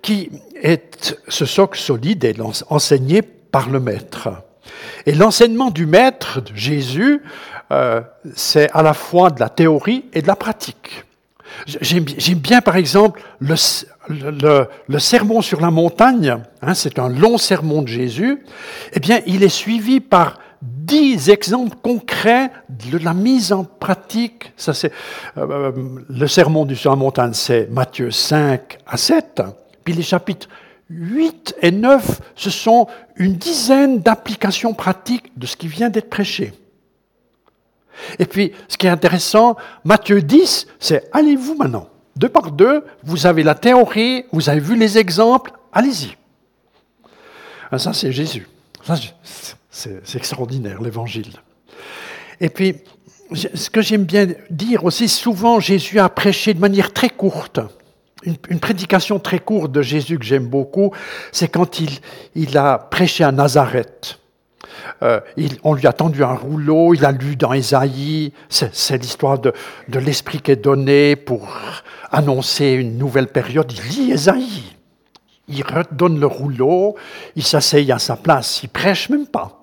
qui 0.00 0.30
est 0.62 1.14
ce 1.28 1.44
socle 1.44 1.78
solide 1.78 2.24
est 2.24 2.40
enseigné 2.70 3.20
par 3.20 3.68
le 3.68 3.80
maître. 3.80 4.30
Et 5.04 5.12
l'enseignement 5.12 5.70
du 5.70 5.84
maître, 5.84 6.40
Jésus, 6.54 7.20
euh, 7.72 8.00
c'est 8.34 8.70
à 8.72 8.82
la 8.82 8.94
fois 8.94 9.28
de 9.28 9.40
la 9.40 9.50
théorie 9.50 10.06
et 10.14 10.22
de 10.22 10.26
la 10.26 10.36
pratique. 10.36 11.04
J'aime 11.66 12.04
bien, 12.38 12.60
par 12.60 12.76
exemple, 12.76 13.22
le, 13.40 14.98
sermon 14.98 15.42
sur 15.42 15.60
la 15.60 15.70
montagne, 15.70 16.36
hein, 16.62 16.74
c'est 16.74 16.98
un 16.98 17.08
long 17.08 17.38
sermon 17.38 17.82
de 17.82 17.88
Jésus, 17.88 18.44
eh 18.92 19.00
bien, 19.00 19.20
il 19.26 19.42
est 19.42 19.48
suivi 19.48 20.00
par 20.00 20.38
dix 20.62 21.30
exemples 21.30 21.76
concrets 21.82 22.50
de 22.68 22.98
la 22.98 23.14
mise 23.14 23.52
en 23.52 23.64
pratique. 23.64 24.52
Ça, 24.56 24.74
c'est, 24.74 24.92
euh, 25.38 25.72
le 26.08 26.26
sermon 26.26 26.68
sur 26.74 26.90
la 26.90 26.96
montagne, 26.96 27.32
c'est 27.32 27.68
Matthieu 27.70 28.10
5 28.10 28.78
à 28.86 28.96
7, 28.96 29.42
puis 29.84 29.94
les 29.94 30.02
chapitres 30.02 30.48
8 30.90 31.56
et 31.62 31.70
9, 31.70 32.20
ce 32.34 32.50
sont 32.50 32.88
une 33.16 33.34
dizaine 33.34 34.00
d'applications 34.00 34.74
pratiques 34.74 35.30
de 35.38 35.46
ce 35.46 35.56
qui 35.56 35.68
vient 35.68 35.88
d'être 35.88 36.10
prêché. 36.10 36.52
Et 38.18 38.26
puis, 38.26 38.52
ce 38.68 38.76
qui 38.76 38.86
est 38.86 38.90
intéressant, 38.90 39.56
Matthieu 39.84 40.22
10, 40.22 40.66
c'est 40.78 41.08
allez-vous 41.12 41.56
maintenant? 41.56 41.88
Deux 42.16 42.28
par 42.28 42.50
deux, 42.50 42.84
vous 43.02 43.26
avez 43.26 43.42
la 43.42 43.54
théorie, 43.54 44.24
vous 44.32 44.48
avez 44.48 44.60
vu 44.60 44.76
les 44.76 44.98
exemples, 44.98 45.52
allez-y. 45.72 46.16
Ah, 47.70 47.78
ça, 47.78 47.92
c'est 47.92 48.12
Jésus. 48.12 48.48
c'est 49.70 50.16
extraordinaire, 50.16 50.82
l'évangile. 50.82 51.32
Et 52.40 52.48
puis, 52.48 52.76
ce 53.32 53.70
que 53.70 53.80
j'aime 53.80 54.04
bien 54.04 54.28
dire 54.50 54.84
aussi, 54.84 55.08
souvent, 55.08 55.60
Jésus 55.60 55.98
a 56.00 56.08
prêché 56.08 56.54
de 56.54 56.60
manière 56.60 56.92
très 56.92 57.10
courte. 57.10 57.60
Une, 58.24 58.60
prédication 58.60 59.18
très 59.18 59.38
courte 59.38 59.72
de 59.72 59.80
Jésus 59.80 60.18
que 60.18 60.24
j'aime 60.24 60.46
beaucoup, 60.46 60.92
c'est 61.32 61.48
quand 61.48 61.80
il, 61.80 61.90
il 62.34 62.58
a 62.58 62.76
prêché 62.76 63.24
à 63.24 63.32
Nazareth. 63.32 64.18
Euh, 65.02 65.20
on 65.62 65.74
lui 65.74 65.86
a 65.86 65.92
tendu 65.92 66.22
un 66.22 66.34
rouleau, 66.34 66.94
il 66.94 67.04
a 67.04 67.12
lu 67.12 67.36
dans 67.36 67.52
Ésaïe, 67.52 68.32
c'est 68.48 68.98
l'histoire 68.98 69.38
de, 69.38 69.52
l'esprit 69.88 70.40
qui 70.40 70.50
est 70.50 70.56
donné 70.56 71.16
pour 71.16 71.48
annoncer 72.10 72.72
une 72.72 72.98
nouvelle 72.98 73.28
période. 73.28 73.72
Il 73.72 73.82
lit 73.88 74.12
Ésaïe, 74.12 74.76
il 75.48 75.62
redonne 75.62 76.20
le 76.20 76.26
rouleau, 76.26 76.96
il 77.36 77.44
s'asseye 77.44 77.90
à 77.92 77.98
sa 77.98 78.16
place, 78.16 78.62
il 78.62 78.68
prêche 78.68 79.08
même 79.08 79.26
pas. 79.26 79.56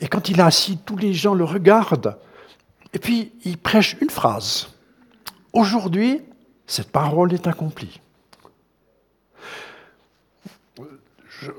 Et 0.00 0.08
quand 0.08 0.28
il 0.28 0.40
est 0.40 0.42
assis, 0.42 0.78
tous 0.84 0.96
les 0.96 1.12
gens 1.12 1.34
le 1.34 1.44
regardent, 1.44 2.16
et 2.92 2.98
puis 2.98 3.32
il 3.44 3.58
prêche 3.58 3.96
une 4.00 4.10
phrase. 4.10 4.68
Aujourd'hui, 5.52 6.22
cette 6.66 6.90
parole 6.90 7.34
est 7.34 7.46
accomplie. 7.46 8.00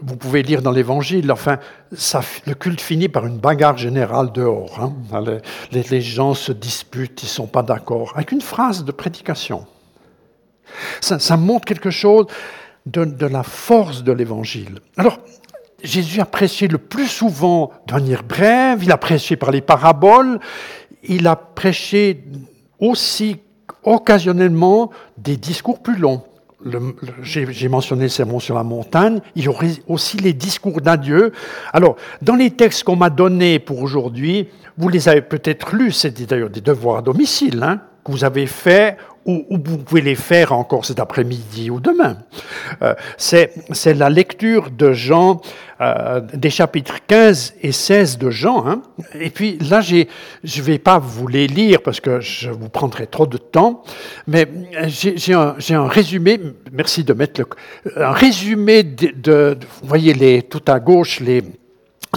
Vous 0.02 0.15
pouvez 0.15 0.44
lire 0.44 0.62
dans 0.62 0.72
l'Évangile, 0.72 1.32
enfin, 1.32 1.58
le 2.46 2.54
culte 2.54 2.82
finit 2.82 3.10
par 3.10 3.26
une 3.26 3.38
bagarre 3.38 3.78
générale 3.78 4.32
dehors. 4.32 4.80
Hein. 4.80 5.24
Les, 5.72 6.02
gens 6.02 6.34
se 6.34 6.52
disputent, 6.52 7.24
ils 7.24 7.28
ne 7.28 7.30
sont 7.30 7.48
pas 7.48 7.63
d'accord, 7.63 8.12
avec 8.15 8.32
une 8.32 8.41
phrase 8.41 8.84
de 8.84 8.91
prédication. 8.91 9.65
Ça, 11.02 11.38
montre 11.38 11.65
quelque 11.65 11.89
chose 11.89 12.28
de, 12.86 13.26
la 13.26 13.44
force 13.44 14.04
de 14.04 14.12
l'Évangile. 14.12 14.80
Alors, 14.98 15.20
Jésus 15.84 16.22
a 16.22 16.26
prêché 16.26 16.67
le 16.67 16.78
plus 16.78 17.08
souvent 17.08 17.72
de 17.88 17.94
manière 17.94 18.24
brève, 18.24 18.84
il 18.84 18.91
a 18.91 18.98
prêché 18.98 19.36
par 19.36 19.52
les 19.52 19.62
paraboles, 19.62 20.39
il 21.04 21.28
a 21.28 21.36
prêché 21.36 22.24
aussi 22.80 23.38
occasionnellement 23.84 24.91
des 25.17 25.38
discours 25.38 25.82
plus 25.82 25.98
longs 25.98 26.24
j'ai 27.21 27.69
mentionné 27.69 28.04
le 28.04 28.10
sermon 28.10 28.39
sur 28.39 28.56
la 28.56 28.63
montagne, 28.63 29.19
il 29.36 29.43
y 29.43 29.47
aurait 29.47 29.74
aussi 29.88 30.17
les 30.17 30.34
discours 30.34 30.82
d'adieu. 30.82 31.32
Alors, 31.74 31.95
dans 32.21 32.36
les 32.36 32.52
textes 32.52 32.84
qu'on 32.84 32.95
m'a 32.95 33.10
donnés 33.10 33.60
pour 33.60 33.82
aujourd'hui, 33.82 34.47
vous 34.78 34.89
les 34.89 35.10
avez 35.10 35.21
peut-être 35.21 35.76
lus, 35.76 35.91
c'est 35.91 36.21
d'ailleurs 36.26 36.50
des 36.50 36.62
devoirs 36.62 36.97
à 36.97 37.02
domicile, 37.02 37.62
hein, 37.63 37.82
que 38.04 38.12
vous 38.12 38.24
avez 38.24 38.48
faits 38.48 38.98
ou, 39.26 39.46
vous 39.50 39.78
pouvez 39.78 40.02
les 40.02 40.16
faire 40.16 40.52
encore 40.52 40.86
cet 40.86 41.00
après-midi 41.00 41.70
ou 41.70 41.80
demain. 41.80 42.18
Euh, 42.82 42.96
c'est 43.18 43.54
la 43.94 44.10
lecture 44.10 44.72
de 44.72 44.94
Jean, 44.94 45.42
euh, 45.80 46.22
des 46.34 46.50
chapitres 46.50 46.96
15 47.06 47.56
et 47.62 47.72
16 47.72 48.18
de 48.18 48.32
Jean. 48.32 48.66
Hein. 48.68 48.82
Et 49.20 49.30
puis 49.30 49.60
là, 49.60 49.82
je 49.82 49.98
ne 49.98 50.62
vais 50.64 50.80
pas 50.80 50.98
vous 50.98 51.28
les 51.28 51.48
lire 51.48 51.82
parce 51.84 52.00
que 52.00 52.20
je 52.20 52.50
vous 52.50 52.70
prendrai 52.70 53.06
trop 53.06 53.28
de 53.28 53.38
temps, 53.38 53.84
mais 54.26 54.48
j'ai 54.88 55.34
un, 55.34 55.88
résumé, 55.88 56.40
merci 56.72 57.04
de 57.04 57.14
mettre 57.14 57.42
le, 57.42 58.04
un 58.04 58.12
résumé 58.12 58.84
de, 58.84 59.12
de, 59.16 59.58
vous 59.82 59.88
voyez 59.88 60.14
les, 60.14 60.42
tout 60.42 60.64
à 60.68 60.80
gauche 60.80 61.20
les, 61.20 61.44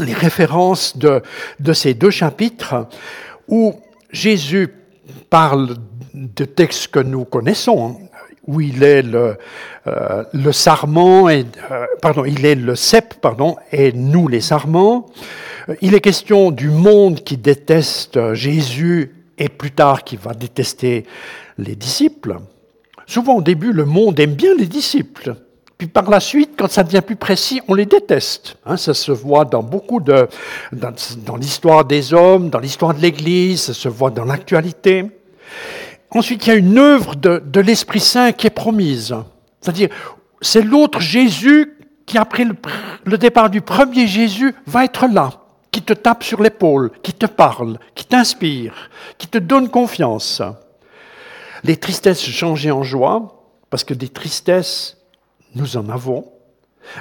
les 0.01 0.15
références 0.15 0.97
de, 0.97 1.23
de 1.61 1.73
ces 1.75 1.93
deux 1.93 2.11
chapitres 2.11 2.87
où 3.47 3.75
Jésus 4.11 4.71
parle 5.31 5.77
de 6.15 6.45
textes 6.45 6.89
que 6.89 7.01
nous 7.01 7.25
connaissons, 7.25 7.89
hein, 7.89 7.97
où 8.47 8.61
il 8.61 8.83
est 8.83 9.03
le, 9.03 9.37
euh, 9.87 10.53
sarment, 10.53 11.29
et, 11.29 11.47
euh, 11.71 11.87
pardon, 12.03 12.25
il 12.25 12.45
est 12.45 12.55
le 12.55 12.77
cep, 12.77 13.15
et 13.73 13.93
nous 13.93 14.29
les 14.29 14.41
sarments. 14.41 15.07
Il 15.81 15.95
est 15.95 16.01
question 16.01 16.51
du 16.51 16.69
monde 16.69 17.25
qui 17.25 17.37
déteste 17.37 18.35
Jésus 18.35 19.15
et 19.39 19.49
plus 19.49 19.71
tard 19.71 20.05
qui 20.05 20.17
va 20.17 20.35
détester 20.35 21.07
les 21.59 21.75
disciples. 21.75 22.37
Souvent 23.07 23.37
au 23.37 23.43
début, 23.43 23.73
le 23.73 23.85
monde 23.85 24.19
aime 24.21 24.35
bien 24.35 24.55
les 24.55 24.67
disciples. 24.67 25.37
Puis 25.79 25.89
par 25.89 26.09
la 26.09 26.21
suite, 26.21 26.53
quand 26.57 26.71
ça 26.71 26.85
devient 26.85 27.03
plus 27.03 27.17
précis, 27.17 27.61
on 27.67 27.75
les 27.75 27.87
déteste. 27.87 28.57
Hein, 28.65 28.77
ça 28.77 28.95
se 28.95 29.11
voit 29.13 29.45
dans 29.45 29.63
beaucoup 29.63 30.01
de, 30.01 30.29
dans, 30.73 30.93
dans 31.27 31.37
l'histoire 31.37 31.85
des 31.85 32.15
hommes, 32.15 32.49
dans 32.49 32.61
l'histoire 32.61 32.95
de 32.95 33.01
l'Église, 33.01 33.63
ça 33.63 33.75
se 33.75 33.89
voit 33.89 34.11
dans 34.11 34.25
l'actualité. 34.25 35.11
Ensuite, 36.15 36.47
il 36.47 36.51
y 36.51 36.53
a 36.53 36.57
une 36.57 36.79
œuvre 36.79 37.17
de, 37.17 37.61
l'Esprit 37.61 38.01
Saint 38.01 38.33
qui 38.33 38.47
est 38.47 38.51
promise. 38.51 39.17
C'est-à-dire, 39.61 39.89
c'est 40.41 40.63
l'autre 40.63 41.01
Jésus 41.01 41.77
qui, 42.07 42.19
après 42.19 42.45
le, 43.05 43.19
départ 43.19 43.51
du 43.51 43.61
premier 43.61 44.07
Jésus, 44.07 44.55
va 44.67 44.85
être 44.85 45.09
là, 45.09 45.31
qui 45.73 45.83
te 45.83 45.93
tape 45.93 46.23
sur 46.23 46.41
l'épaule, 46.41 46.93
qui 47.03 47.13
te 47.13 47.27
parle, 47.27 47.79
qui 47.97 48.05
t'inspire, 48.05 48.91
qui 49.19 49.27
te 49.27 49.39
donne 49.39 49.69
confiance. 49.69 50.41
Les 51.65 51.77
tristesses 51.79 52.25
changées 52.25 52.71
en 52.71 52.85
joie, 52.85 53.43
parce 53.71 53.83
que 53.83 53.95
des 53.95 54.09
tristesses, 54.09 54.97
nous 55.55 55.77
en 55.77 55.89
avons. 55.89 56.27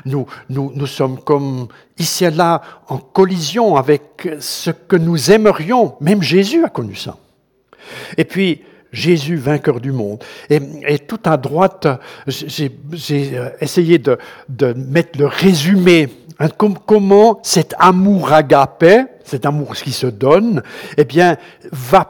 Nous, 0.06 0.26
nous, 0.50 0.72
nous 0.74 0.88
sommes 0.88 1.20
comme 1.20 1.68
ici 1.98 2.24
et 2.24 2.32
là 2.32 2.62
en 2.88 2.98
collision 2.98 3.76
avec 3.76 4.30
ce 4.40 4.72
que 4.72 4.96
nous 4.96 5.32
aimerions. 5.32 5.96
Même 6.00 6.22
Jésus 6.22 6.64
a 6.64 6.70
connu 6.70 6.96
ça. 6.96 7.18
Et 8.18 8.24
puis, 8.24 8.62
Jésus 8.94 9.36
vainqueur 9.36 9.82
du 9.82 9.92
monde. 9.92 10.24
Et, 10.50 11.00
tout 11.00 11.20
à 11.26 11.36
droite, 11.36 11.88
j'ai 12.28 12.72
essayé 13.60 13.98
de, 13.98 14.18
mettre 14.76 15.20
le 15.20 15.26
résumé. 15.26 16.10
Hein, 16.40 16.50
comment 16.58 17.40
cet 17.44 17.76
amour 17.80 18.32
agapé, 18.32 19.04
cet 19.24 19.46
amour 19.46 19.76
qui 19.76 19.92
se 19.92 20.08
donne, 20.08 20.64
eh 20.98 21.06
bien, 21.06 21.38
va 21.72 22.10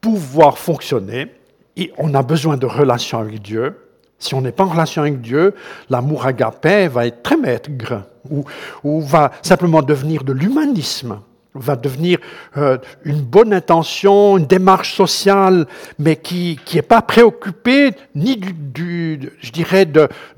pouvoir 0.00 0.58
fonctionner. 0.58 1.28
Et 1.76 1.92
on 1.98 2.14
a 2.14 2.22
besoin 2.22 2.56
de 2.56 2.66
relations 2.66 3.18
avec 3.18 3.40
Dieu. 3.40 3.76
Si 4.22 4.34
on 4.34 4.40
n'est 4.40 4.52
pas 4.52 4.62
en 4.62 4.68
relation 4.68 5.02
avec 5.02 5.20
Dieu, 5.20 5.52
l'amour 5.90 6.26
agapé 6.26 6.86
va 6.86 7.06
être 7.06 7.24
très 7.24 7.36
maigre 7.36 8.04
ou, 8.30 9.00
va 9.00 9.32
simplement 9.42 9.82
devenir 9.82 10.22
de 10.22 10.32
l'humanisme 10.32 11.18
va 11.54 11.76
devenir 11.76 12.18
euh, 12.56 12.78
une 13.04 13.20
bonne 13.20 13.52
intention, 13.52 14.38
une 14.38 14.46
démarche 14.46 14.94
sociale, 14.94 15.66
mais 15.98 16.16
qui 16.16 16.58
n'est 16.72 16.80
pas 16.80 17.02
préoccupée 17.02 17.90
ni 18.14 18.36
du, 18.36 19.32
je 19.38 19.50
dirais, 19.50 19.86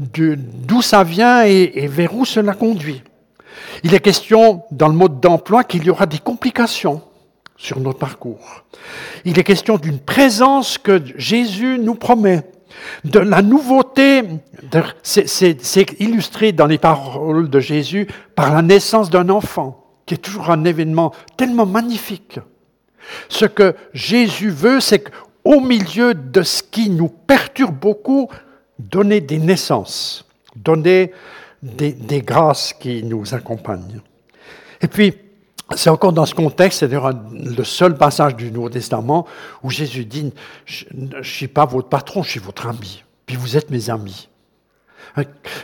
d'où 0.01 0.83
ça 0.83 1.05
vient 1.05 1.45
et, 1.45 1.87
vers 1.87 2.17
où 2.17 2.25
cela 2.25 2.55
conduit. 2.55 3.01
Il 3.85 3.95
est 3.95 4.01
question, 4.01 4.63
dans 4.73 4.89
le 4.89 4.95
mode 4.95 5.21
d'emploi, 5.21 5.63
qu'il 5.63 5.85
y 5.85 5.91
aura 5.91 6.07
des 6.07 6.19
complications 6.19 7.01
sur 7.57 7.79
notre 7.79 8.01
parcours. 8.01 8.65
Il 9.25 9.39
est 9.39 9.45
question 9.45 9.77
d'une 9.77 10.01
présence 10.01 10.79
que 10.79 11.01
Jésus 11.17 11.79
nous 11.79 11.95
promet, 11.95 12.43
de 13.05 13.19
la 13.19 13.43
nouveauté, 13.43 14.23
c'est 15.03 16.01
illustré 16.01 16.53
dans 16.53 16.67
les 16.67 16.79
paroles 16.79 17.49
de 17.51 17.61
Jésus 17.61 18.07
par 18.35 18.53
la 18.53 18.63
naissance 18.63 19.11
d'un 19.11 19.29
enfant 19.29 19.85
qui 20.07 20.15
est 20.15 20.19
toujours 20.19 20.51
un 20.51 20.65
événement 20.65 21.13
tellement 21.37 21.67
magnifique. 21.67 22.39
Ce 23.29 23.45
que 23.45 23.75
Jésus 23.93 24.51
veut, 24.51 24.81
c'est 24.81 25.05
au 25.45 25.61
milieu 25.61 26.15
de 26.15 26.43
ce 26.43 26.63
qui 26.63 26.91
nous 26.91 27.09
perturbe 27.09 27.79
beaucoup, 27.79 28.29
donner 28.79 29.21
des 29.21 29.39
naissances, 29.39 30.27
donner 30.57 31.13
des, 31.63 31.93
des 31.93 32.23
grâces 32.23 32.73
qui 32.73 33.03
nous 33.03 33.35
accompagnent. 33.35 34.01
Et 34.81 34.89
puis, 34.89 35.15
c'est 35.77 35.91
encore 35.91 36.13
dans 36.13 36.27
ce 36.27 36.35
contexte, 36.35 36.81
c'est 36.81 36.91
le 36.91 37.65
seul 37.65 37.97
passage 37.97 38.37
du 38.37 38.51
Nouveau 38.51 38.69
Testament 38.69 39.27
où 39.63 39.71
Jésus 39.71 40.05
dit, 40.05 40.33
je 40.67 40.85
ne 40.95 41.23
suis 41.23 41.49
pas 41.49 41.65
votre 41.65 41.89
patron, 41.89 42.23
je 42.23 42.31
suis 42.31 42.41
votre 42.41 42.67
ami, 42.67 43.03
puis 43.27 43.37
vous 43.37 43.57
êtes 43.57 43.71
mes 43.71 43.91
amis. 43.91 44.29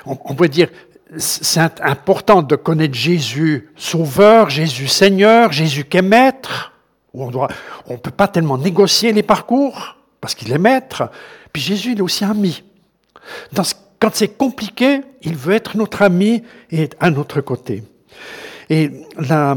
On, 0.06 0.16
on 0.24 0.34
pourrait 0.34 0.48
dire, 0.48 0.68
c'est 1.16 1.80
important 1.80 2.42
de 2.42 2.54
connaître 2.56 2.94
Jésus 2.94 3.68
Sauveur, 3.76 4.48
Jésus 4.48 4.86
Seigneur, 4.86 5.50
Jésus 5.52 5.84
qui 5.84 5.96
est 5.96 6.02
Maître. 6.02 6.72
On 7.12 7.30
ne 7.30 7.96
peut 7.96 8.12
pas 8.12 8.28
tellement 8.28 8.58
négocier 8.58 9.12
les 9.12 9.24
parcours, 9.24 9.96
parce 10.20 10.34
qu'il 10.34 10.52
est 10.52 10.58
Maître. 10.58 11.10
Puis 11.52 11.62
Jésus, 11.62 11.92
il 11.92 11.98
est 11.98 12.02
aussi 12.02 12.24
ami. 12.24 12.62
Quand 13.54 14.14
c'est 14.14 14.36
compliqué, 14.36 15.00
il 15.22 15.36
veut 15.36 15.54
être 15.54 15.76
notre 15.76 16.02
ami 16.02 16.42
et 16.70 16.82
être 16.84 16.96
à 17.00 17.10
notre 17.10 17.40
côté. 17.40 17.82
Et 18.70 18.90
la, 19.18 19.56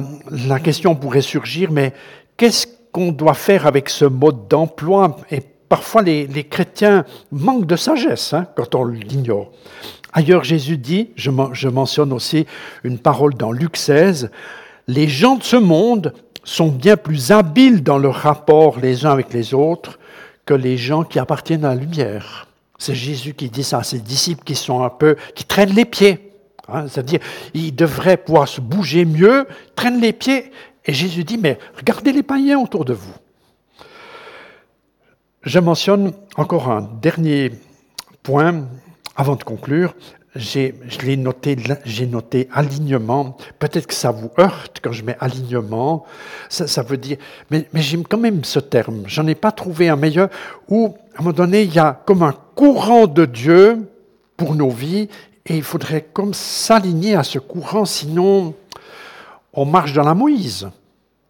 question 0.62 0.96
pourrait 0.96 1.22
surgir, 1.22 1.72
mais 1.72 1.94
qu'est-ce 2.36 2.68
qu'on 2.92 3.12
doit 3.12 3.36
faire 3.36 3.68
avec 3.68 3.90
ce 3.90 4.06
mode 4.06 4.48
d'emploi? 4.48 5.18
Et 5.30 5.40
parfois, 5.70 6.02
les, 6.02 6.28
les, 6.28 6.44
chrétiens 6.44 7.06
manquent 7.32 7.68
de 7.68 7.76
sagesse 7.76 8.34
hein, 8.34 8.48
quand 8.56 8.74
on 8.74 8.86
l'ignore. 8.86 9.52
Ailleurs, 10.14 10.44
Jésus 10.44 10.78
dit, 10.78 11.12
je, 11.16 11.32
je 11.54 11.70
mentionne 11.70 12.12
aussi 12.12 12.48
une 12.84 12.98
parole 12.98 13.36
dans 13.36 13.52
Luc 13.52 13.78
16, 13.78 14.32
les 14.88 15.08
gens 15.08 15.36
de 15.36 15.44
ce 15.44 15.56
monde 15.56 16.14
sont 16.44 16.68
bien 16.68 16.98
plus 16.98 17.32
habiles 17.32 17.84
dans 17.84 17.98
leur 17.98 18.16
rapport 18.16 18.80
les 18.80 19.06
uns 19.06 19.12
avec 19.12 19.32
les 19.32 19.54
autres 19.54 20.00
que 20.46 20.54
les 20.54 20.78
gens 20.78 21.04
qui 21.04 21.20
appartiennent 21.20 21.66
à 21.66 21.70
la 21.70 21.82
lumière. 21.82 22.48
C'est 22.78 22.96
Jésus 22.96 23.34
qui 23.34 23.50
dit 23.50 23.64
ça 23.64 23.80
à 23.80 23.84
ses 23.84 24.00
disciples 24.00 24.44
qui 24.44 24.56
sont 24.56 24.84
un 24.84 24.90
peu, 24.90 25.16
qui 25.36 25.46
traînent 25.46 25.74
les 25.74 25.86
pieds. 25.86 26.33
Hein, 26.74 26.88
c'est-à-dire, 26.88 27.20
ils 27.54 27.74
devraient 27.74 28.18
pouvoir 28.18 28.48
se 28.48 28.60
bouger 28.60 29.06
mieux, 29.06 29.48
traînent 29.76 30.02
les 30.02 30.14
pieds. 30.14 30.52
Et 30.86 30.94
Jésus 30.94 31.24
dit, 31.24 31.38
mais 31.38 31.60
regardez 31.78 32.12
les 32.12 32.24
païens 32.24 32.60
autour 32.60 32.84
de 32.84 32.94
vous. 32.94 33.14
Je 35.44 35.60
mentionne 35.60 36.14
encore 36.36 36.72
un 36.72 36.82
dernier 37.02 37.52
point 38.24 38.66
avant 39.16 39.36
de 39.36 39.44
conclure. 39.44 39.94
J'ai, 40.36 40.74
noté, 41.16 41.56
j'ai 41.86 42.08
noté 42.08 42.50
alignement. 42.52 43.38
Peut-être 43.60 43.86
que 43.86 43.94
ça 43.94 44.10
vous 44.10 44.32
heurte 44.40 44.80
quand 44.82 44.92
je 44.92 45.04
mets 45.04 45.16
alignement. 45.20 46.06
Ça, 46.50 46.66
ça 46.66 46.82
veut 46.82 46.98
dire, 46.98 47.18
mais, 47.52 47.68
mais 47.72 47.82
j'aime 47.82 48.04
quand 48.04 48.18
même 48.18 48.44
ce 48.44 48.60
terme. 48.60 49.04
J'en 49.06 49.28
ai 49.28 49.36
pas 49.36 49.52
trouvé 49.52 49.90
un 49.90 49.96
meilleur. 49.96 50.30
Où, 50.70 50.96
à 51.16 51.20
un 51.20 51.24
moment 51.24 51.34
donné, 51.34 51.62
il 51.64 51.74
y 51.74 51.78
a 51.78 52.02
comme 52.06 52.24
un 52.24 52.34
courant 52.56 53.06
de 53.06 53.26
Dieu 53.26 53.88
pour 54.36 54.56
nos 54.56 54.72
vies 54.72 55.08
et 55.46 55.58
il 55.58 55.64
faudrait 55.64 56.06
comme 56.14 56.34
s'aligner 56.34 57.16
à 57.16 57.24
ce 57.24 57.40
courant, 57.40 57.86
sinon 57.86 58.56
on 59.54 59.66
marche 59.66 59.94
dans 59.94 60.04
la 60.04 60.14
Moïse, 60.14 60.70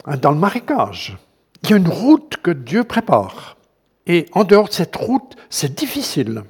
hein, 0.06 0.18
dans 0.18 0.32
le 0.32 0.38
marécage. 0.38 1.18
Il 1.64 1.72
y 1.72 1.74
a 1.74 1.78
une 1.78 1.88
route 1.88 2.38
que 2.42 2.52
Dieu 2.52 2.84
prépare. 2.84 3.58
Et 4.06 4.26
en 4.34 4.44
dehors 4.44 4.68
de 4.68 4.74
cette 4.74 4.96
route, 4.96 5.36
c'est 5.50 5.74
difficile. 5.76 6.44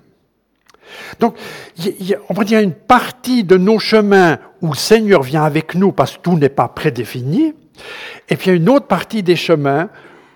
Donc, 1.19 1.35
on 2.29 2.33
va 2.33 2.43
dire 2.43 2.59
une 2.59 2.73
partie 2.73 3.43
de 3.43 3.57
nos 3.57 3.79
chemins 3.79 4.39
où 4.61 4.71
le 4.71 4.77
Seigneur 4.77 5.23
vient 5.23 5.43
avec 5.43 5.75
nous 5.75 5.91
parce 5.91 6.17
que 6.17 6.21
tout 6.21 6.37
n'est 6.37 6.49
pas 6.49 6.67
prédéfini, 6.67 7.53
et 8.29 8.35
puis 8.35 8.47
il 8.47 8.49
y 8.49 8.53
a 8.53 8.55
une 8.55 8.69
autre 8.69 8.87
partie 8.87 9.23
des 9.23 9.35
chemins 9.35 9.89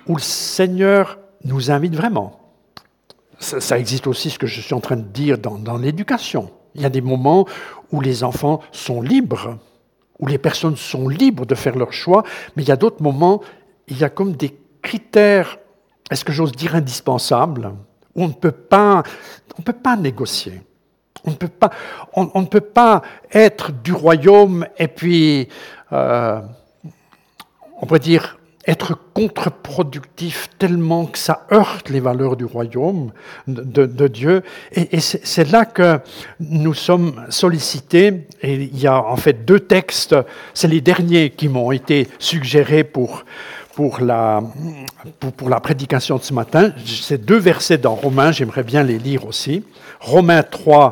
où 0.08 0.16
le 0.16 0.22
Seigneur 0.22 1.20
nous 1.44 1.70
invite 1.70 1.96
vraiment. 1.96 2.40
Ça, 3.40 3.78
existe 3.78 4.08
aussi 4.08 4.32
ce 4.32 4.40
que 4.40 4.48
je 4.48 4.62
suis 4.62 4.74
en 4.74 4.80
train 4.80 4.96
de 4.96 5.04
dire 5.04 5.38
dans 5.38 5.78
l'éducation. 5.78 6.52
Il 6.78 6.84
y 6.84 6.86
a 6.86 6.90
des 6.90 7.02
moments 7.02 7.46
où 7.92 8.02
les 8.02 8.24
enfants 8.24 8.62
sont 8.72 9.02
libres, 9.02 9.58
où 10.20 10.28
les 10.28 10.38
personnes 10.38 10.78
sont 10.78 11.10
libres 11.10 11.46
de 11.46 11.56
faire 11.56 11.76
leur 11.76 11.92
choix, 11.92 12.24
mais 12.56 12.64
il 12.64 12.70
y 12.70 12.72
a 12.72 12.76
d'autres 12.76 13.02
moments, 13.02 13.42
il 13.88 13.98
y 13.98 14.04
a 14.04 14.10
comme 14.10 14.34
des 14.34 14.56
critères, 14.82 15.58
est-ce 16.10 16.24
que 16.24 16.32
j'ose 16.32 16.52
dire 16.52 16.76
indispensables, 16.76 17.74
où 18.16 18.24
on 18.24 18.28
ne 18.28 18.34
peut 18.34 18.52
pas, 18.52 19.04
on 19.58 19.62
peut 19.62 19.74
pas 19.74 19.96
négocier. 19.96 20.62
On 21.26 21.32
ne, 21.32 21.36
peut 21.36 21.48
pas, 21.48 21.72
on, 22.14 22.42
ne 22.42 22.46
peut 22.46 22.62
pas 22.62 23.02
être 23.34 23.72
du 23.72 23.92
royaume 23.92 24.66
et 24.78 24.88
puis, 24.88 25.50
euh, 25.92 26.40
on 27.82 27.86
pourrait 27.86 28.00
dire, 28.00 28.37
être 28.68 28.98
contre-productif 29.14 30.50
tellement 30.60 31.06
que 31.06 31.18
ça 31.18 31.48
heurte 31.52 31.90
les 31.90 32.02
valeurs 32.02 32.36
du 32.36 32.44
royaume 32.44 33.12
de, 33.48 34.08
Dieu. 34.08 34.44
Et, 34.74 35.00
c'est 35.00 35.50
là 35.50 35.66
que 35.66 36.00
nous 36.40 36.74
sommes 36.74 37.26
sollicités. 37.30 38.28
Et 38.42 38.56
il 38.56 38.80
y 38.80 38.88
a 38.88 39.02
en 39.02 39.16
fait 39.16 39.46
deux 39.46 39.62
textes, 39.62 40.16
c'est 40.54 40.68
les 40.68 40.82
derniers 40.82 41.30
qui 41.30 41.48
m'ont 41.48 41.72
été 41.72 42.10
suggérés 42.20 42.84
pour, 42.84 43.24
pour, 43.74 44.02
la, 44.02 44.44
pour, 45.20 45.50
la 45.50 45.62
prédication 45.62 46.18
de 46.18 46.24
ce 46.24 46.34
matin. 46.34 46.74
C'est 46.86 47.24
deux 47.24 47.40
versets 47.40 47.78
dans 47.78 47.96
Romains, 47.96 48.32
j'aimerais 48.34 48.64
bien 48.64 48.84
les 48.84 49.00
lire 49.00 49.26
aussi. 49.26 49.64
Romains 50.02 50.44
3, 50.44 50.92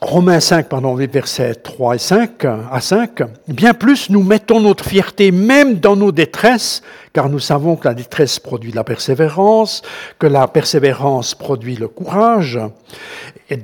Romains 0.00 0.38
5, 0.38 0.68
pardon, 0.68 0.96
les 0.96 1.08
versets 1.08 1.56
3 1.56 1.96
et 1.96 1.98
5 1.98 2.44
à 2.44 2.80
5, 2.80 3.22
bien 3.48 3.74
plus 3.74 4.10
nous 4.10 4.22
mettons 4.22 4.60
notre 4.60 4.84
fierté 4.84 5.32
même 5.32 5.80
dans 5.80 5.96
nos 5.96 6.12
détresses, 6.12 6.82
car 7.12 7.28
nous 7.28 7.40
savons 7.40 7.74
que 7.74 7.88
la 7.88 7.94
détresse 7.94 8.38
produit 8.38 8.70
la 8.70 8.84
persévérance, 8.84 9.82
que 10.20 10.28
la 10.28 10.46
persévérance 10.46 11.34
produit 11.34 11.74
le 11.74 11.88
courage 11.88 12.60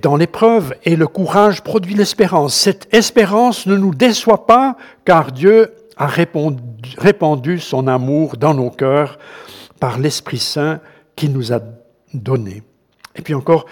dans 0.02 0.16
l'épreuve, 0.16 0.74
et 0.82 0.96
le 0.96 1.06
courage 1.06 1.62
produit 1.62 1.94
l'espérance. 1.94 2.54
Cette 2.54 2.92
espérance 2.92 3.66
ne 3.66 3.76
nous 3.76 3.94
déçoit 3.94 4.44
pas, 4.44 4.76
car 5.04 5.30
Dieu 5.30 5.72
a 5.96 6.08
répandu, 6.08 7.60
son 7.60 7.86
amour 7.86 8.36
dans 8.36 8.54
nos 8.54 8.70
cœurs 8.70 9.20
par 9.78 10.00
l'Esprit 10.00 10.38
Saint 10.38 10.80
qu'il 11.14 11.32
nous 11.32 11.52
a 11.52 11.60
donné. 12.12 12.64
Et 13.14 13.22
puis 13.22 13.34
encore 13.34 13.66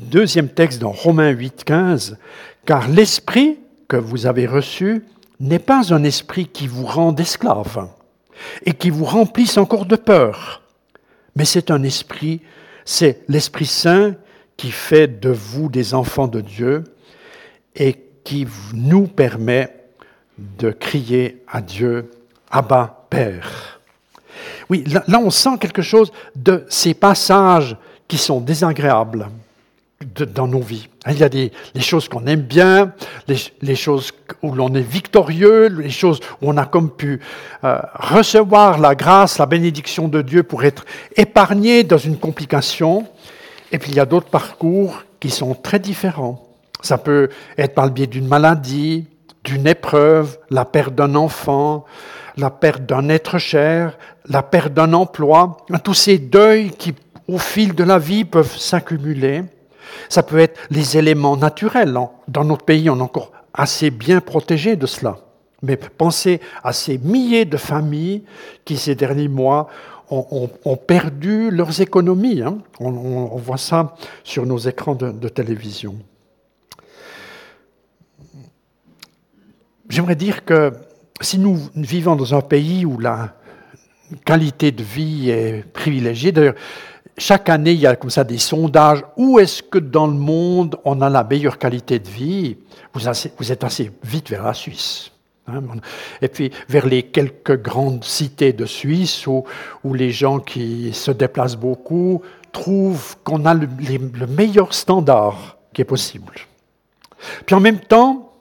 deuxième 0.00 0.48
texte 0.48 0.80
dans 0.80 0.92
Romains 0.92 1.30
8, 1.30 1.64
15, 1.64 2.18
car 2.64 2.88
l'esprit 2.88 3.58
que 3.88 3.96
vous 3.96 4.26
avez 4.26 4.46
reçu 4.46 5.04
n'est 5.40 5.58
pas 5.58 5.92
un 5.92 6.04
esprit 6.04 6.46
qui 6.46 6.66
vous 6.66 6.86
rend 6.86 7.14
esclave 7.16 7.88
et 8.64 8.72
qui 8.72 8.90
vous 8.90 9.04
remplisse 9.04 9.58
encore 9.58 9.86
de 9.86 9.96
peur, 9.96 10.62
mais 11.34 11.44
c'est 11.44 11.70
un 11.70 11.82
esprit, 11.82 12.40
c'est 12.84 13.22
l'Esprit 13.28 13.66
Saint 13.66 14.14
qui 14.56 14.70
fait 14.70 15.20
de 15.20 15.30
vous 15.30 15.68
des 15.68 15.94
enfants 15.94 16.28
de 16.28 16.40
Dieu 16.40 16.84
et 17.74 17.96
qui 18.24 18.46
nous 18.72 19.06
permet 19.06 19.74
de 20.38 20.70
crier 20.70 21.42
à 21.48 21.60
Dieu, 21.60 22.10
Abba, 22.50 23.06
Père. 23.10 23.80
Oui, 24.68 24.84
là, 24.86 25.20
on 25.20 25.30
sent 25.30 25.58
quelque 25.60 25.82
chose 25.82 26.10
de 26.34 26.64
ces 26.68 26.94
passages 26.94 27.76
qui 28.08 28.18
sont 28.18 28.40
désagréables, 28.40 29.28
dans 30.34 30.46
nos 30.46 30.60
vies. 30.60 30.88
Il 31.06 31.18
y 31.18 31.22
a 31.22 31.28
des, 31.28 31.52
les 31.74 31.80
choses 31.80 32.08
qu'on 32.08 32.26
aime 32.26 32.42
bien, 32.42 32.92
les, 33.28 33.74
choses 33.74 34.12
où 34.42 34.52
l'on 34.52 34.74
est 34.74 34.82
victorieux, 34.82 35.68
les 35.68 35.90
choses 35.90 36.20
où 36.42 36.50
on 36.50 36.56
a 36.58 36.66
comme 36.66 36.90
pu 36.90 37.20
euh, 37.64 37.78
recevoir 37.94 38.78
la 38.78 38.94
grâce, 38.94 39.38
la 39.38 39.46
bénédiction 39.46 40.08
de 40.08 40.20
Dieu 40.20 40.42
pour 40.42 40.64
être 40.64 40.84
épargné 41.16 41.82
dans 41.82 41.96
une 41.96 42.18
complication. 42.18 43.06
Et 43.72 43.78
puis 43.78 43.92
il 43.92 43.96
y 43.96 44.00
a 44.00 44.04
d'autres 44.04 44.28
parcours 44.28 45.02
qui 45.18 45.30
sont 45.30 45.54
très 45.54 45.78
différents. 45.78 46.46
Ça 46.82 46.98
peut 46.98 47.30
être 47.56 47.74
par 47.74 47.86
le 47.86 47.92
biais 47.92 48.06
d'une 48.06 48.28
maladie, 48.28 49.06
d'une 49.44 49.66
épreuve, 49.66 50.38
la 50.50 50.66
perte 50.66 50.94
d'un 50.94 51.14
enfant, 51.14 51.86
la 52.36 52.50
perte 52.50 52.84
d'un 52.84 53.08
être 53.08 53.38
cher, 53.38 53.96
la 54.28 54.42
perte 54.42 54.74
d'un 54.74 54.92
emploi, 54.92 55.56
tous 55.82 55.94
ces 55.94 56.18
deuils 56.18 56.70
qui, 56.70 56.94
au 57.28 57.38
fil 57.38 57.74
de 57.74 57.84
la 57.84 57.98
vie, 57.98 58.26
peuvent 58.26 58.58
s'accumuler. 58.58 59.44
Ça 60.08 60.22
peut 60.22 60.38
être 60.38 60.60
les 60.70 60.96
éléments 60.96 61.36
naturels. 61.36 61.96
Dans 62.28 62.44
notre 62.44 62.64
pays, 62.64 62.88
on 62.90 62.98
est 62.98 63.02
encore 63.02 63.32
assez 63.52 63.90
bien 63.90 64.20
protégé 64.20 64.76
de 64.76 64.86
cela. 64.86 65.18
Mais 65.62 65.76
pensez 65.76 66.40
à 66.62 66.72
ces 66.72 66.98
milliers 66.98 67.44
de 67.44 67.56
familles 67.56 68.24
qui, 68.64 68.76
ces 68.76 68.94
derniers 68.94 69.28
mois, 69.28 69.68
ont, 70.10 70.76
perdu 70.76 71.50
leurs 71.50 71.80
économies. 71.80 72.42
Hein. 72.42 72.58
On, 72.78 73.36
voit 73.36 73.56
ça 73.56 73.96
sur 74.22 74.46
nos 74.46 74.58
écrans 74.58 74.94
de, 74.94 75.28
télévision. 75.28 75.96
J'aimerais 79.88 80.16
dire 80.16 80.44
que 80.44 80.72
si 81.20 81.38
nous 81.38 81.58
vivons 81.74 82.16
dans 82.16 82.34
un 82.34 82.40
pays 82.40 82.84
où 82.84 82.98
la 82.98 83.34
qualité 84.24 84.70
de 84.70 84.82
vie 84.82 85.30
est 85.30 85.64
privilégiée, 85.72 86.32
d'ailleurs, 86.32 86.54
chaque 87.18 87.48
année, 87.48 87.72
il 87.72 87.80
y 87.80 87.86
a 87.86 87.96
comme 87.96 88.10
ça 88.10 88.24
des 88.24 88.38
sondages. 88.38 89.02
Où 89.16 89.38
est-ce 89.38 89.62
que 89.62 89.78
dans 89.78 90.06
le 90.06 90.14
monde 90.14 90.76
on 90.84 91.00
a 91.00 91.08
la 91.08 91.24
meilleure 91.24 91.58
qualité 91.58 91.98
de 91.98 92.08
vie? 92.08 92.58
Vous, 92.92 93.08
êtes 93.52 93.64
assez 93.64 93.90
vite 94.02 94.30
vers 94.30 94.44
la 94.44 94.54
Suisse. 94.54 95.10
Hein, 95.48 95.62
et 96.20 96.28
puis 96.28 96.50
vers 96.68 96.86
les 96.86 97.04
quelques 97.04 97.62
grandes 97.62 98.04
cités 98.04 98.52
de 98.52 98.66
Suisse 98.66 99.26
où, 99.26 99.44
les 99.94 100.10
gens 100.10 100.40
qui 100.40 100.92
se 100.92 101.10
déplacent 101.10 101.56
beaucoup 101.56 102.22
trouvent 102.52 103.16
qu'on 103.22 103.46
a 103.46 103.54
le, 103.54 103.68
meilleur 104.26 104.74
standard 104.74 105.56
qui 105.72 105.82
est 105.82 105.86
possible. 105.86 106.34
Puis 107.46 107.54
en 107.54 107.60
même 107.60 107.80
temps, 107.80 108.32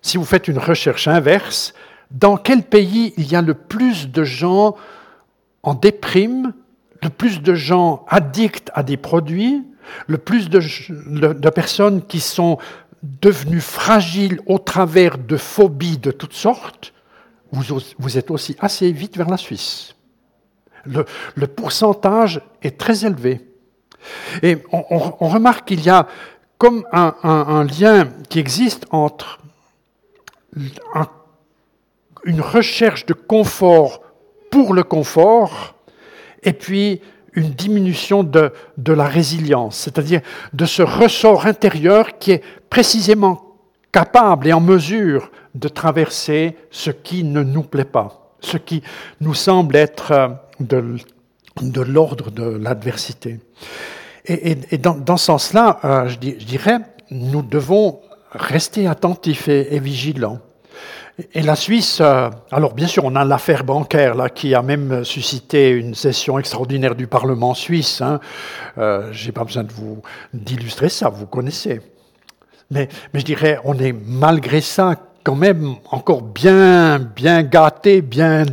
si 0.00 0.16
vous 0.16 0.24
faites 0.24 0.48
une 0.48 0.58
recherche 0.58 1.06
inverse, 1.06 1.74
dans 2.10 2.36
quel 2.36 2.62
pays 2.62 3.12
il 3.16 3.30
y 3.30 3.36
a 3.36 3.42
le 3.42 3.54
plus 3.54 4.08
de 4.08 4.24
gens 4.24 4.76
en 5.62 5.74
déprime, 5.74 6.52
plus 7.08 7.42
de 7.42 7.54
gens 7.54 8.04
addicts 8.08 8.70
à 8.74 8.82
des 8.82 8.96
produits, 8.96 9.64
le 10.06 10.18
plus 10.18 10.48
de, 10.48 11.50
personnes 11.50 12.02
qui 12.06 12.20
sont 12.20 12.58
devenu 13.02 13.60
fragile 13.60 14.40
au 14.46 14.58
travers 14.58 15.18
de 15.18 15.36
phobies 15.36 15.98
de 15.98 16.10
toutes 16.10 16.32
sortes, 16.32 16.92
vous, 17.52 18.18
êtes 18.18 18.30
aussi 18.30 18.56
assez 18.58 18.90
vite 18.90 19.16
vers 19.16 19.28
la 19.28 19.36
Suisse. 19.36 19.94
Le, 20.86 21.46
pourcentage 21.46 22.40
est 22.62 22.78
très 22.78 23.06
élevé. 23.06 23.46
Et 24.42 24.58
on, 24.72 25.28
remarque 25.28 25.68
qu'il 25.68 25.82
y 25.82 25.90
a 25.90 26.08
comme 26.58 26.84
un, 26.92 27.64
lien 27.64 28.08
qui 28.28 28.38
existe 28.38 28.86
entre 28.90 29.38
une 32.24 32.40
recherche 32.40 33.06
de 33.06 33.14
confort 33.14 34.02
pour 34.50 34.74
le 34.74 34.82
confort 34.82 35.74
et 36.44 36.52
puis 36.52 37.00
une 37.34 37.50
diminution 37.50 38.22
de, 38.22 38.52
de 38.78 38.92
la 38.92 39.06
résilience, 39.06 39.76
c'est-à-dire 39.76 40.20
de 40.52 40.66
ce 40.66 40.82
ressort 40.82 41.46
intérieur 41.46 42.18
qui 42.18 42.32
est 42.32 42.42
précisément 42.70 43.42
capable 43.92 44.48
et 44.48 44.52
en 44.52 44.60
mesure 44.60 45.30
de 45.54 45.68
traverser 45.68 46.56
ce 46.70 46.90
qui 46.90 47.24
ne 47.24 47.42
nous 47.42 47.62
plaît 47.62 47.84
pas, 47.84 48.36
ce 48.40 48.56
qui 48.56 48.82
nous 49.20 49.34
semble 49.34 49.76
être 49.76 50.12
euh, 50.12 50.28
de, 50.60 50.96
de 51.62 51.80
l'ordre 51.80 52.30
de 52.30 52.44
l'adversité. 52.44 53.40
Et, 54.26 54.78
dans, 54.78 55.16
ce 55.18 55.26
sens-là, 55.26 55.80
euh, 55.84 56.08
je, 56.08 56.16
dirais, 56.18 56.78
nous 57.10 57.42
devons 57.42 58.00
rester 58.32 58.86
attentifs 58.86 59.48
et 59.48 59.78
vigilants. 59.78 60.40
Et 61.32 61.42
la 61.42 61.54
Suisse, 61.54 61.98
euh, 62.00 62.28
alors 62.50 62.74
bien 62.74 62.88
sûr, 62.88 63.04
on 63.04 63.14
a 63.14 63.24
l'affaire 63.24 63.62
bancaire 63.62 64.14
là 64.14 64.28
qui 64.28 64.54
a 64.54 64.62
même 64.62 65.04
suscité 65.04 65.70
une 65.70 65.94
session 65.94 66.38
extraordinaire 66.38 66.94
du 66.94 67.06
Parlement 67.06 67.54
suisse. 67.54 68.00
Hein. 68.00 68.18
Euh, 68.78 69.12
J'ai 69.12 69.30
pas 69.30 69.44
besoin 69.44 69.62
de 69.62 69.72
vous 69.72 70.02
d'illustrer 70.32 70.88
ça, 70.88 71.08
vous 71.08 71.26
connaissez. 71.26 71.80
Mais, 72.70 72.88
je 73.12 73.22
dirais, 73.22 73.58
on 73.64 73.78
est 73.78 73.92
malgré 73.92 74.60
ça 74.60 74.96
quand 75.22 75.36
même 75.36 75.76
encore 75.90 76.22
bien, 76.22 76.98
bien 76.98 77.42
gâté, 77.42 78.02
bien 78.02 78.44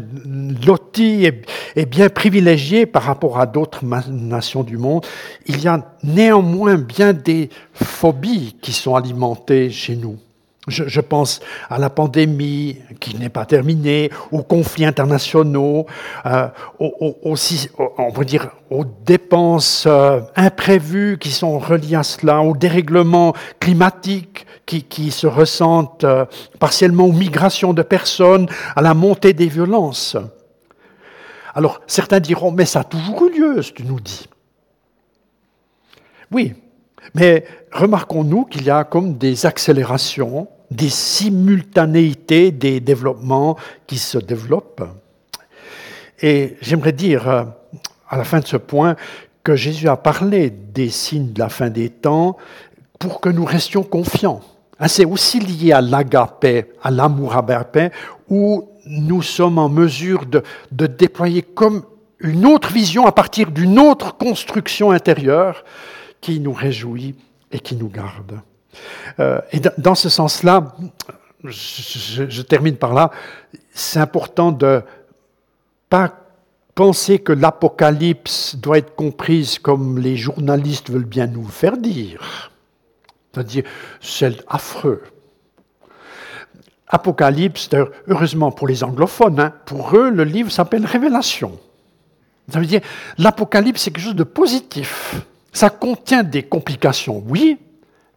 loti 0.66 1.26
et, 1.26 1.42
et 1.76 1.86
bien 1.86 2.10
privilégié 2.10 2.86
par 2.86 3.04
rapport 3.04 3.40
à 3.40 3.46
d'autres 3.46 3.84
nations 3.84 4.64
du 4.64 4.78
monde. 4.78 5.06
Il 5.48 5.62
y 5.62 5.68
a 5.68 5.84
néanmoins 6.04 6.76
bien 6.76 7.12
des 7.12 7.50
phobies 7.74 8.56
qui 8.62 8.72
sont 8.72 8.96
alimentées 8.96 9.70
chez 9.70 9.96
nous. 9.96 10.18
Je, 10.68 11.02
pense 11.02 11.40
à 11.72 11.80
la 11.80 11.90
pandémie 11.90 12.78
qui 13.00 13.18
n'est 13.18 13.30
pas 13.30 13.46
terminée, 13.46 14.12
aux 14.32 14.44
conflits 14.44 14.86
internationaux, 14.86 15.88
euh, 16.28 16.48
aux 16.80 18.86
dépenses 19.04 19.86
euh, 19.88 20.22
imprévues 20.36 21.18
qui 21.20 21.32
sont 21.32 21.58
reliées 21.58 21.96
à 21.96 22.04
cela, 22.04 22.42
aux 22.42 22.56
dérèglements 22.56 23.34
climatiques 23.60 24.46
qui, 24.68 24.84
qui 24.84 25.10
se 25.10 25.26
ressentent 25.26 26.04
euh, 26.04 26.26
partiellement 26.60 27.06
aux 27.06 27.12
migrations 27.12 27.74
de 27.74 27.82
personnes, 27.82 28.48
à 28.76 28.84
la 28.84 28.94
montée 28.94 29.34
des 29.34 29.48
violences. 29.48 30.16
Alors 31.56 31.82
certains 31.88 32.20
diront, 32.20 32.52
mais 32.52 32.66
ça 32.66 32.82
a 32.82 32.84
toujours 32.84 33.26
eu 33.26 33.40
lieu, 33.40 33.62
ce 33.64 33.72
que 33.72 33.78
tu 33.78 33.86
nous 33.86 34.00
dis. 34.00 34.28
Oui, 36.32 36.54
mais 37.14 37.46
remarquons-nous 37.72 38.46
qu'il 38.46 38.64
y 38.64 38.70
a 38.70 38.84
comme 38.84 39.18
des 39.18 39.46
accélérations, 39.46 40.48
des 40.70 40.90
simultanéités 40.90 42.52
des 42.52 42.80
développements 42.80 43.58
qui 43.88 43.98
se 43.98 44.18
développent. 44.18 44.84
Et 46.22 46.56
j'aimerais 46.62 46.94
dire 46.94 47.28
euh, 47.28 47.44
à 48.10 48.18
la 48.18 48.24
fin 48.24 48.40
de 48.40 48.48
ce 48.48 48.58
point 48.58 48.96
que 49.44 49.56
Jésus 49.56 49.90
a 49.90 49.98
parlé 49.98 50.50
des 50.50 50.90
signes 50.90 51.34
de 51.34 51.40
la 51.40 51.50
fin 51.50 51.70
des 51.70 51.90
temps 51.90 52.38
pour 53.00 53.20
que 53.20 53.30
nous 53.30 53.46
restions 53.46 53.84
confiants. 53.84 54.42
Hein, 54.80 54.88
c'est 54.88 55.06
aussi 55.06 55.40
lié 55.40 55.72
à 55.72 55.82
l'agapé, 55.82 56.72
à 56.82 56.92
l'amour 56.92 57.36
agapé, 57.36 57.90
où 58.30 58.70
nous 58.86 59.22
sommes 59.22 59.58
en 59.58 59.70
mesure 59.70 60.26
de, 60.26 60.44
de 60.72 60.88
déployer 60.88 61.42
comme 61.42 61.84
une 62.20 62.46
autre 62.46 62.72
vision 62.72 63.06
à 63.08 63.12
partir 63.12 63.52
d'une 63.52 63.80
autre 63.80 64.16
construction 64.16 64.92
intérieure 64.92 65.64
qui 66.22 66.40
nous 66.40 66.54
réjouit 66.54 67.16
et 67.52 67.60
qui 67.60 67.76
nous 67.76 67.90
garde. 67.90 68.40
Euh, 69.20 69.42
et 69.52 69.60
dans 69.78 69.96
ce 69.96 70.08
sens-là, 70.08 70.76
je, 71.44 72.42
termine 72.42 72.78
par 72.78 72.94
là, 72.94 73.12
c'est 73.74 74.00
important 74.00 74.52
de 74.52 74.82
pas 75.90 76.14
penser 76.76 77.20
que 77.20 77.34
l'Apocalypse 77.34 78.56
doit 78.56 78.78
être 78.78 78.96
comprise 78.96 79.60
comme 79.60 79.98
les 80.00 80.16
journalistes 80.16 80.90
veulent 80.90 81.04
bien 81.04 81.28
nous 81.28 81.48
faire 81.48 81.78
dire. 81.78 82.52
C'est-à-dire, 83.34 83.64
c'est 84.00 84.44
affreux. 84.48 85.04
Apocalypse, 86.88 87.70
heureusement 88.08 88.52
pour 88.52 88.68
les 88.68 88.84
anglophones, 88.84 89.40
hein, 89.40 89.54
pour 89.66 89.96
eux, 89.96 90.10
le 90.10 90.24
livre 90.26 90.52
s'appelle 90.52 90.86
Révélation. 90.86 91.58
Ça 92.50 92.60
veut 92.60 92.66
dire, 92.66 92.82
l'Apocalypse, 93.18 93.82
c'est 93.82 93.92
quelque 93.92 94.04
chose 94.04 94.16
de 94.16 94.26
positif. 94.26 95.16
Ça 95.52 95.70
contient 95.70 96.24
des 96.24 96.44
complications, 96.44 97.24
oui, 97.28 97.58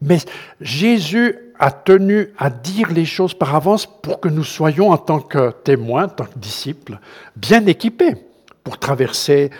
mais 0.00 0.18
Jésus 0.60 1.36
a 1.58 1.70
tenu 1.70 2.30
à 2.38 2.50
dire 2.50 2.90
les 2.92 3.04
choses 3.04 3.34
par 3.34 3.54
avance 3.54 3.86
pour 3.86 4.20
que 4.20 4.28
nous 4.28 4.44
soyons, 4.44 4.90
en 4.90 4.98
tant 4.98 5.20
que 5.20 5.50
témoins, 5.50 6.04
en 6.04 6.08
tant 6.08 6.24
que 6.26 6.38
disciples, 6.38 6.98
bien 7.36 7.64
équipés 7.66 8.14
pour 8.62 8.78
traverser 8.78 9.50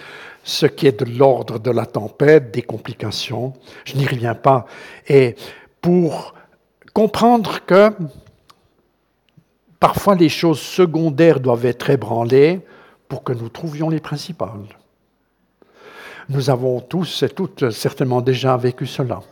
ce 0.42 0.66
qui 0.66 0.86
est 0.86 1.00
de 1.00 1.18
l'ordre 1.18 1.58
de 1.58 1.70
la 1.70 1.86
tempête, 1.86 2.50
des 2.52 2.62
complications. 2.62 3.54
Je 3.84 3.96
n'y 3.96 4.06
reviens 4.06 4.34
pas. 4.34 4.66
Et 5.08 5.36
pour 5.80 6.34
comprendre 6.92 7.64
que 7.64 7.90
parfois 9.80 10.14
les 10.14 10.28
choses 10.28 10.60
secondaires 10.60 11.40
doivent 11.40 11.66
être 11.66 11.90
ébranlées 11.90 12.60
pour 13.08 13.24
que 13.24 13.32
nous 13.32 13.48
trouvions 13.48 13.88
les 13.88 14.00
principales. 14.00 14.66
Nous 16.28 16.50
avons 16.50 16.80
tous 16.80 17.22
et 17.22 17.28
toutes 17.28 17.70
certainement 17.70 18.20
déjà 18.20 18.56
vécu 18.56 18.86
cela. 18.86 19.22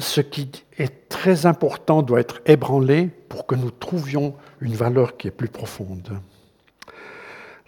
Ce 0.00 0.20
qui 0.20 0.50
est 0.78 1.08
très 1.08 1.46
important 1.46 2.02
doit 2.02 2.20
être 2.20 2.40
ébranlé 2.46 3.08
pour 3.28 3.46
que 3.46 3.54
nous 3.54 3.70
trouvions 3.70 4.34
une 4.60 4.74
valeur 4.74 5.16
qui 5.16 5.28
est 5.28 5.32
plus 5.32 5.48
profonde. 5.48 6.18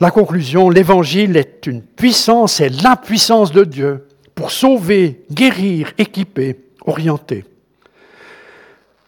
La 0.01 0.11
conclusion, 0.11 0.71
l'évangile 0.71 1.37
est 1.37 1.67
une 1.67 1.83
puissance 1.83 2.61
et 2.61 2.69
la 2.69 2.97
puissance 2.97 3.51
de 3.51 3.65
Dieu 3.65 4.07
pour 4.35 4.51
sauver, 4.53 5.25
guérir, 5.33 5.93
équiper, 5.99 6.61
orienter. 6.87 7.45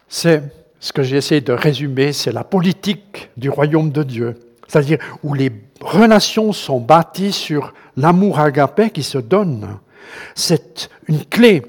C'est 0.09 0.43
ce 0.79 0.91
que 0.91 1.03
j'ai 1.03 1.17
essayé 1.17 1.39
de 1.39 1.53
résumer, 1.53 2.11
c'est 2.11 2.33
la 2.33 2.43
politique 2.43 3.29
du 3.37 3.49
royaume 3.49 3.91
de 3.91 4.03
Dieu, 4.03 4.35
c'est-à-dire 4.71 4.99
où 5.21 5.33
les 5.33 5.51
relations 5.81 6.53
sont 6.53 6.79
bâties 6.79 7.33
sur 7.33 7.73
l'amour 7.97 8.39
agapé 8.39 8.89
qui 8.89 9.03
se 9.03 9.17
donne. 9.17 9.67
C'est 10.33 10.89
une 11.09 11.25
clé. 11.25 11.61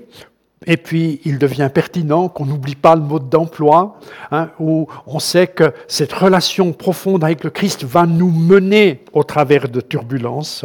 Et 0.67 0.77
puis, 0.77 1.21
il 1.25 1.39
devient 1.39 1.69
pertinent 1.75 2.29
qu'on 2.29 2.47
n'oublie 2.47 2.77
pas 2.77 2.95
le 2.95 3.03
mode 3.03 3.29
d'emploi, 3.29 3.99
hein, 4.31 4.51
où 4.61 4.87
on 5.09 5.19
sait 5.19 5.49
que 5.49 5.73
cette 5.89 6.13
relation 6.13 6.73
profonde 6.73 7.25
avec 7.25 7.43
le 7.43 7.51
Christ 7.51 7.83
va 7.83 8.07
nous 8.07 8.31
mener 8.31 9.03
au 9.13 9.25
travers 9.25 9.69
de 9.69 9.81
turbulences 9.81 10.65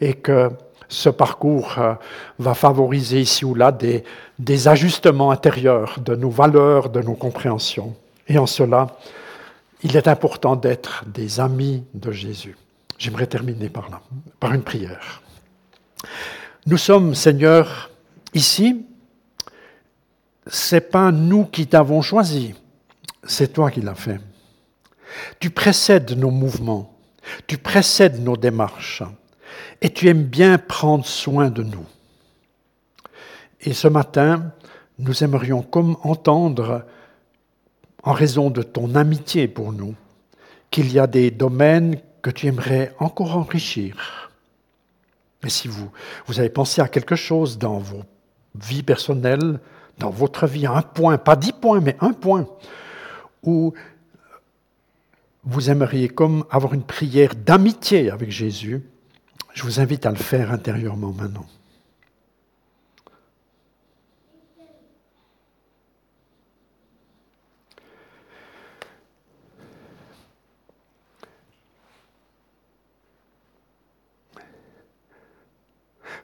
et 0.00 0.14
que 0.14 0.50
ce 0.88 1.08
parcours 1.08 1.76
euh, 1.78 1.94
va 2.40 2.54
favoriser 2.54 3.20
ici 3.20 3.44
ou 3.44 3.54
là 3.54 3.70
des, 3.70 4.02
des 4.40 4.66
ajustements 4.66 5.30
intérieurs 5.30 6.00
de 6.04 6.16
nos 6.16 6.30
valeurs, 6.30 6.88
de 6.88 7.00
nos 7.00 7.14
compréhensions. 7.14 7.94
Et 8.26 8.38
en 8.38 8.46
cela, 8.46 8.88
il 9.84 9.96
est 9.96 10.08
important 10.08 10.56
d'être 10.56 11.04
des 11.06 11.38
amis 11.38 11.84
de 11.92 12.10
Jésus. 12.10 12.56
J'aimerais 12.98 13.26
terminer 13.26 13.68
par 13.68 13.90
là, 13.90 14.00
par 14.40 14.52
une 14.54 14.62
prière. 14.62 15.22
Nous 16.66 16.78
sommes, 16.78 17.14
Seigneur, 17.14 17.90
ici. 18.32 18.86
C'est 20.46 20.90
pas 20.90 21.10
nous 21.10 21.46
qui 21.46 21.66
t'avons 21.66 22.02
choisi, 22.02 22.54
c'est 23.22 23.54
toi 23.54 23.70
qui 23.70 23.80
l'as 23.80 23.94
fait. 23.94 24.20
Tu 25.40 25.48
précèdes 25.48 26.18
nos 26.18 26.30
mouvements, 26.30 26.94
tu 27.46 27.56
précèdes 27.56 28.22
nos 28.22 28.36
démarches, 28.36 29.02
et 29.80 29.88
tu 29.88 30.06
aimes 30.08 30.24
bien 30.24 30.58
prendre 30.58 31.06
soin 31.06 31.48
de 31.48 31.62
nous. 31.62 31.86
Et 33.62 33.72
ce 33.72 33.88
matin, 33.88 34.52
nous 34.98 35.24
aimerions 35.24 35.62
comme 35.62 35.96
entendre 36.02 36.84
en 38.04 38.12
raison 38.12 38.50
de 38.50 38.62
ton 38.62 38.94
amitié 38.94 39.48
pour 39.48 39.72
nous, 39.72 39.94
qu'il 40.70 40.92
y 40.92 40.98
a 40.98 41.06
des 41.06 41.30
domaines 41.30 42.00
que 42.22 42.30
tu 42.30 42.46
aimerais 42.46 42.94
encore 42.98 43.36
enrichir. 43.36 44.30
Mais 45.42 45.50
si 45.50 45.68
vous, 45.68 45.90
vous 46.26 46.38
avez 46.40 46.48
pensé 46.48 46.80
à 46.80 46.88
quelque 46.88 47.16
chose 47.16 47.58
dans 47.58 47.78
vos 47.78 48.02
vies 48.54 48.82
personnelles, 48.82 49.58
dans 49.98 50.10
votre 50.10 50.46
vie, 50.46 50.66
un 50.66 50.82
point, 50.82 51.18
pas 51.18 51.36
dix 51.36 51.52
points, 51.52 51.80
mais 51.80 51.96
un 52.00 52.12
point, 52.12 52.46
où 53.42 53.74
vous 55.44 55.70
aimeriez 55.70 56.08
comme 56.08 56.44
avoir 56.50 56.74
une 56.74 56.82
prière 56.82 57.34
d'amitié 57.34 58.10
avec 58.10 58.30
Jésus, 58.30 58.82
je 59.52 59.62
vous 59.62 59.80
invite 59.80 60.06
à 60.06 60.10
le 60.10 60.16
faire 60.16 60.50
intérieurement 60.50 61.12
maintenant. 61.12 61.46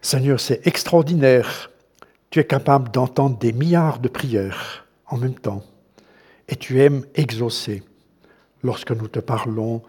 Seigneur, 0.03 0.41
c'est 0.41 0.67
extraordinaire. 0.67 1.71
Tu 2.31 2.39
es 2.39 2.45
capable 2.45 2.91
d'entendre 2.91 3.39
des 3.39 3.53
milliards 3.53 3.99
de 3.99 4.09
prières 4.09 4.87
en 5.07 5.19
même 5.19 5.35
temps. 5.35 5.63
Et 6.49 6.57
tu 6.57 6.81
aimes 6.81 7.05
exaucer 7.15 7.83
lorsque 8.63 8.93
nous 8.93 9.09
te 9.09 9.21
parlons 9.21 9.83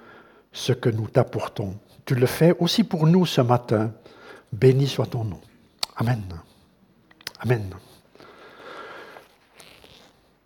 ce 0.51 0.73
que 0.73 0.89
nous 0.89 1.07
t'apportons. 1.07 1.75
Tu 2.05 2.15
le 2.15 2.25
fais 2.25 2.55
aussi 2.59 2.83
pour 2.83 3.07
nous 3.07 3.25
ce 3.25 3.41
matin. 3.41 3.91
Béni 4.51 4.87
soit 4.87 5.05
ton 5.05 5.23
nom. 5.23 5.39
Amen. 5.95 6.23
Amen. 7.39 7.73